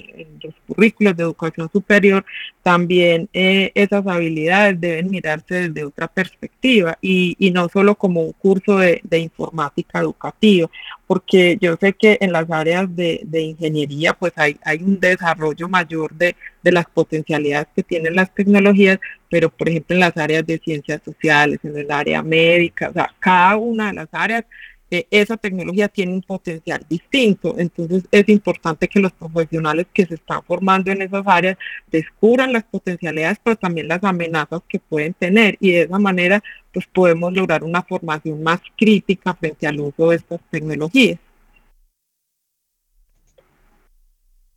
los 0.43 0.53
currículos 0.67 1.15
de 1.15 1.23
educación 1.23 1.69
superior, 1.71 2.25
también 2.61 3.29
eh, 3.31 3.71
esas 3.73 4.05
habilidades 4.05 4.81
deben 4.81 5.09
mirarse 5.09 5.69
desde 5.69 5.85
otra 5.85 6.09
perspectiva 6.09 6.97
y, 7.01 7.37
y 7.39 7.51
no 7.51 7.69
solo 7.69 7.95
como 7.95 8.21
un 8.21 8.33
curso 8.33 8.79
de, 8.79 8.99
de, 9.05 9.19
informática 9.19 9.99
educativa, 9.99 10.69
porque 11.07 11.57
yo 11.61 11.77
sé 11.79 11.93
que 11.93 12.17
en 12.19 12.33
las 12.33 12.51
áreas 12.51 12.93
de, 12.93 13.21
de 13.23 13.41
ingeniería 13.41 14.11
pues 14.13 14.33
hay, 14.35 14.57
hay, 14.65 14.83
un 14.83 14.99
desarrollo 14.99 15.69
mayor 15.69 16.13
de, 16.15 16.35
de 16.61 16.71
las 16.73 16.85
potencialidades 16.87 17.67
que 17.73 17.83
tienen 17.83 18.15
las 18.15 18.33
tecnologías, 18.35 18.99
pero 19.29 19.49
por 19.49 19.69
ejemplo 19.69 19.95
en 19.95 20.01
las 20.01 20.17
áreas 20.17 20.45
de 20.45 20.59
ciencias 20.59 21.01
sociales, 21.05 21.59
en 21.63 21.77
el 21.77 21.89
área 21.89 22.21
médica, 22.21 22.89
o 22.89 22.93
sea, 22.93 23.09
cada 23.19 23.55
una 23.55 23.87
de 23.87 23.93
las 23.93 24.09
áreas 24.11 24.43
esa 24.89 25.37
tecnología 25.37 25.87
tiene 25.87 26.13
un 26.13 26.21
potencial 26.21 26.85
distinto. 26.89 27.55
Entonces 27.57 28.03
es 28.11 28.27
importante 28.29 28.87
que 28.87 28.99
los 28.99 29.11
profesionales 29.11 29.87
que 29.93 30.05
se 30.05 30.15
están 30.15 30.43
formando 30.43 30.91
en 30.91 31.01
esas 31.01 31.23
áreas 31.25 31.57
descubran 31.87 32.53
las 32.53 32.63
potencialidades, 32.63 33.37
pero 33.43 33.55
también 33.55 33.87
las 33.87 34.03
amenazas 34.03 34.61
que 34.67 34.79
pueden 34.79 35.13
tener. 35.13 35.57
Y 35.59 35.71
de 35.71 35.81
esa 35.83 35.99
manera, 35.99 36.43
pues 36.73 36.87
podemos 36.87 37.33
lograr 37.33 37.63
una 37.63 37.83
formación 37.83 38.41
más 38.41 38.61
crítica 38.77 39.33
frente 39.35 39.67
al 39.67 39.79
uso 39.79 40.09
de 40.09 40.15
estas 40.17 40.39
tecnologías. 40.49 41.19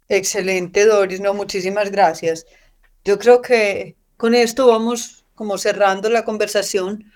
Excelente, 0.09 0.85
Doris. 0.85 1.21
No, 1.21 1.33
muchísimas 1.35 1.91
gracias. 1.91 2.47
Yo 3.05 3.19
creo 3.19 3.41
que 3.41 3.97
con 4.17 4.35
esto 4.35 4.67
vamos 4.67 5.25
como 5.35 5.59
cerrando 5.59 6.09
la 6.11 6.25
conversación. 6.25 7.11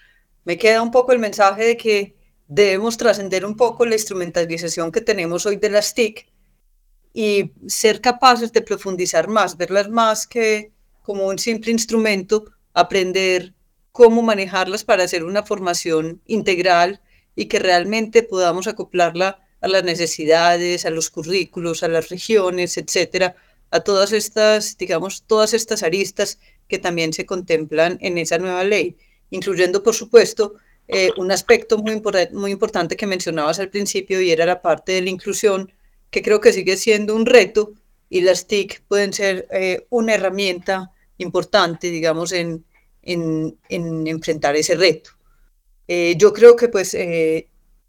Me 0.45 0.57
queda 0.59 0.83
un 0.83 0.91
poco 0.91 1.13
el 1.13 1.19
mensaje 1.19 1.65
de 1.65 1.77
que 1.77 2.17
debemos 2.49 2.97
trascender 2.97 3.45
un 3.45 3.57
poco 3.57 3.87
la 3.87 3.95
instrumentalización 3.95 4.93
que 4.93 5.01
tenemos 5.01 5.47
hoy 5.47 5.57
de 5.57 5.71
las 5.71 5.95
TIC 5.95 6.27
y 7.13 7.53
ser 7.67 8.01
capaces 8.01 8.53
de 8.53 8.63
profundizar 8.63 9.29
más, 9.29 9.57
verlas 9.57 9.89
más 9.89 10.27
que 10.27 10.73
como 11.03 11.27
un 11.27 11.39
simple 11.39 11.73
instrumento, 11.73 12.45
aprender 12.75 13.55
cómo 13.93 14.23
manejarlas 14.23 14.85
para 14.85 15.05
hacer 15.05 15.25
una 15.25 15.43
formación 15.43 16.21
integral 16.27 17.01
y 17.35 17.47
que 17.47 17.59
realmente 17.59 18.23
podamos 18.23 18.67
acoplarla 18.67 19.41
a 19.61 19.69
las 19.69 19.85
necesidades, 19.85 20.85
a 20.85 20.91
los 20.91 21.11
currículos, 21.11 21.83
a 21.83 21.89
las 21.89 22.09
regiones, 22.11 22.77
etcétera, 22.77 23.37
a 23.71 23.81
todas 23.81 24.13
estas, 24.13 24.77
digamos, 24.77 25.23
todas 25.27 25.55
estas 25.55 25.83
aristas 25.83 26.39
que 26.69 26.79
también 26.79 27.13
se 27.13 27.27
contemplan 27.27 27.99
en 28.01 28.19
esa 28.19 28.39
nueva 28.39 28.65
ley, 28.65 28.97
incluyendo, 29.31 29.83
por 29.83 29.95
supuesto, 29.95 30.55
eh, 30.89 31.11
un 31.17 31.33
aspecto 31.33 31.79
muy, 31.79 32.01
muy 32.33 32.51
importante 32.53 32.97
que 32.97 33.07
mencionabas 33.07 33.59
al 33.59 33.71
principio 33.71 34.21
y 34.21 34.31
era 34.31 34.47
la 34.47 34.63
parte 34.63 34.93
de 34.93 35.03
la 35.03 35.11
inclusión, 35.11 35.73
que 36.11 36.23
creo 36.23 36.41
que 36.41 36.53
sigue 36.53 36.77
siendo 36.77 37.15
un 37.15 37.27
reto 37.27 37.73
y 38.09 38.21
las 38.21 38.47
TIC 38.47 38.83
pueden 38.87 39.13
ser 39.13 39.49
eh, 39.51 39.87
una 39.91 40.15
herramienta 40.15 40.93
importante, 41.19 41.91
digamos, 41.91 42.33
en, 42.33 42.65
en, 43.03 43.59
en 43.69 44.07
enfrentar 44.07 44.55
ese 44.55 44.77
reto. 44.77 45.11
Eh, 45.89 46.15
yo 46.17 46.33
creo 46.33 46.57
que 46.57 46.69
pues 46.69 46.97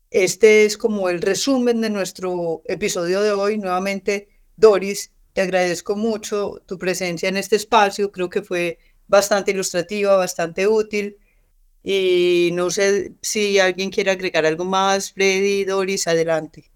este 0.09 0.65
es 0.65 0.77
como 0.77 1.09
el 1.09 1.21
resumen 1.21 1.81
de 1.81 1.89
nuestro 1.89 2.61
episodio 2.65 3.21
de 3.21 3.31
hoy. 3.31 3.57
Nuevamente, 3.57 4.29
Doris, 4.55 5.11
te 5.33 5.41
agradezco 5.41 5.95
mucho 5.95 6.61
tu 6.65 6.79
presencia 6.79 7.29
en 7.29 7.37
este 7.37 7.57
espacio. 7.57 8.11
Creo 8.11 8.29
que 8.29 8.41
fue 8.41 8.79
bastante 9.07 9.51
ilustrativa, 9.51 10.15
bastante 10.15 10.67
útil. 10.67 11.17
Y 11.89 12.49
no 12.51 12.69
sé 12.69 13.13
si 13.21 13.59
alguien 13.59 13.89
quiere 13.89 14.11
agregar 14.11 14.45
algo 14.45 14.65
más, 14.65 15.13
Freddy, 15.13 15.63
Doris, 15.63 16.05
adelante. 16.05 16.69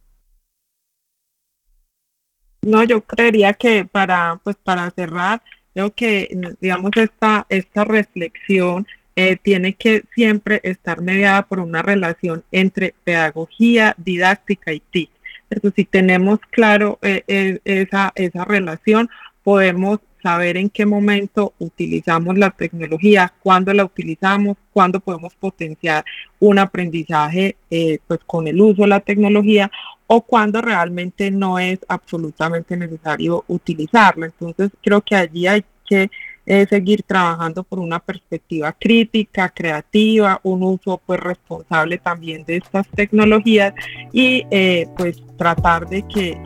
No, 2.62 2.82
yo 2.86 3.02
creería 3.02 3.52
que 3.52 3.84
para, 3.84 4.39
pues 4.41 4.56
para 4.56 4.89
cerrar, 4.91 5.43
creo 5.74 5.93
que, 5.93 6.30
digamos, 6.62 6.91
esta, 6.95 7.45
esta 7.50 7.84
reflexión 7.84 8.88
eh, 9.17 9.36
tiene 9.36 9.74
que 9.74 10.06
siempre 10.15 10.62
estar 10.63 11.02
mediada 11.02 11.45
por 11.45 11.60
una 11.60 11.82
relación 11.82 12.45
entre 12.54 12.95
pedagogía, 13.04 13.93
didáctica 13.97 14.71
y 14.71 14.80
TIC. 14.80 15.10
Entonces, 15.50 15.74
si 15.76 15.84
tenemos 15.84 16.39
claro 16.52 17.00
eh, 17.02 17.26
eh, 17.28 17.60
esa, 17.65 18.13
esa 18.15 18.45
relación, 18.45 19.10
podemos 19.43 20.00
saber 20.22 20.58
en 20.58 20.70
qué 20.70 20.86
momento 20.86 21.54
utilizamos 21.60 22.38
la 22.38 22.52
tecnología, 22.52 23.34
cuándo 23.42 23.74
la 23.74 23.86
utilizamos, 23.86 24.58
cuándo 24.74 25.00
podemos 25.00 25.34
potenciar 25.36 26.06
un 26.40 26.60
aprendizaje 26.60 27.58
eh, 27.70 28.00
pues 28.08 28.20
con 28.26 28.48
el 28.48 28.60
uso 28.62 28.84
de 28.84 28.88
la 28.88 29.00
tecnología 29.00 29.72
o 30.08 30.22
cuándo 30.22 30.62
realmente 30.62 31.32
no 31.32 31.58
es 31.58 31.80
absolutamente 31.88 32.76
necesario 32.76 33.44
utilizarla. 33.48 34.26
Entonces 34.26 34.72
creo 34.82 35.02
que 35.02 35.16
allí 35.16 35.48
hay 35.48 35.64
que 35.86 36.10
eh, 36.46 36.66
seguir 36.68 37.04
trabajando 37.04 37.64
por 37.64 37.80
una 37.80 38.00
perspectiva 38.00 38.74
crítica, 38.74 39.50
creativa, 39.50 40.40
un 40.44 40.64
uso 40.64 41.00
pues 41.06 41.20
responsable 41.20 41.98
también 41.98 42.44
de 42.46 42.58
estas 42.58 42.88
tecnologías 42.90 43.74
y 44.12 44.44
eh, 44.50 44.88
pues 44.98 45.22
tratar 45.38 45.88
de 45.88 46.02
que 46.08 46.38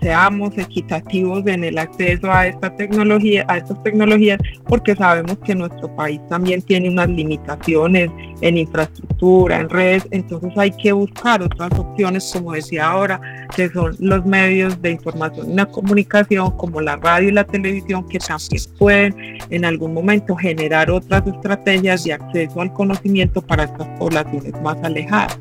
seamos 0.00 0.56
equitativos 0.56 1.46
en 1.46 1.64
el 1.64 1.78
acceso 1.78 2.30
a 2.30 2.46
esta 2.46 2.74
tecnología, 2.76 3.44
a 3.48 3.58
estas 3.58 3.82
tecnologías, 3.82 4.40
porque 4.66 4.94
sabemos 4.94 5.38
que 5.44 5.54
nuestro 5.54 5.94
país 5.94 6.20
también 6.28 6.62
tiene 6.62 6.88
unas 6.88 7.08
limitaciones 7.08 8.10
en 8.40 8.56
infraestructura, 8.56 9.60
en 9.60 9.68
redes, 9.68 10.08
entonces 10.10 10.50
hay 10.56 10.70
que 10.70 10.92
buscar 10.92 11.42
otras 11.42 11.70
opciones, 11.78 12.30
como 12.32 12.52
decía 12.52 12.88
ahora, 12.88 13.20
que 13.54 13.68
son 13.68 13.94
los 13.98 14.24
medios 14.24 14.80
de 14.80 14.92
información 14.92 15.50
y 15.50 15.54
la 15.54 15.66
comunicación, 15.66 16.50
como 16.56 16.80
la 16.80 16.96
radio 16.96 17.28
y 17.28 17.32
la 17.32 17.44
televisión, 17.44 18.08
que 18.08 18.18
también 18.18 18.66
pueden 18.78 19.38
en 19.50 19.64
algún 19.64 19.92
momento 19.92 20.34
generar 20.36 20.90
otras 20.90 21.26
estrategias 21.26 22.04
de 22.04 22.14
acceso 22.14 22.60
al 22.60 22.72
conocimiento 22.72 23.42
para 23.42 23.64
estas 23.64 23.88
poblaciones 23.98 24.52
más 24.62 24.76
alejadas. 24.82 25.38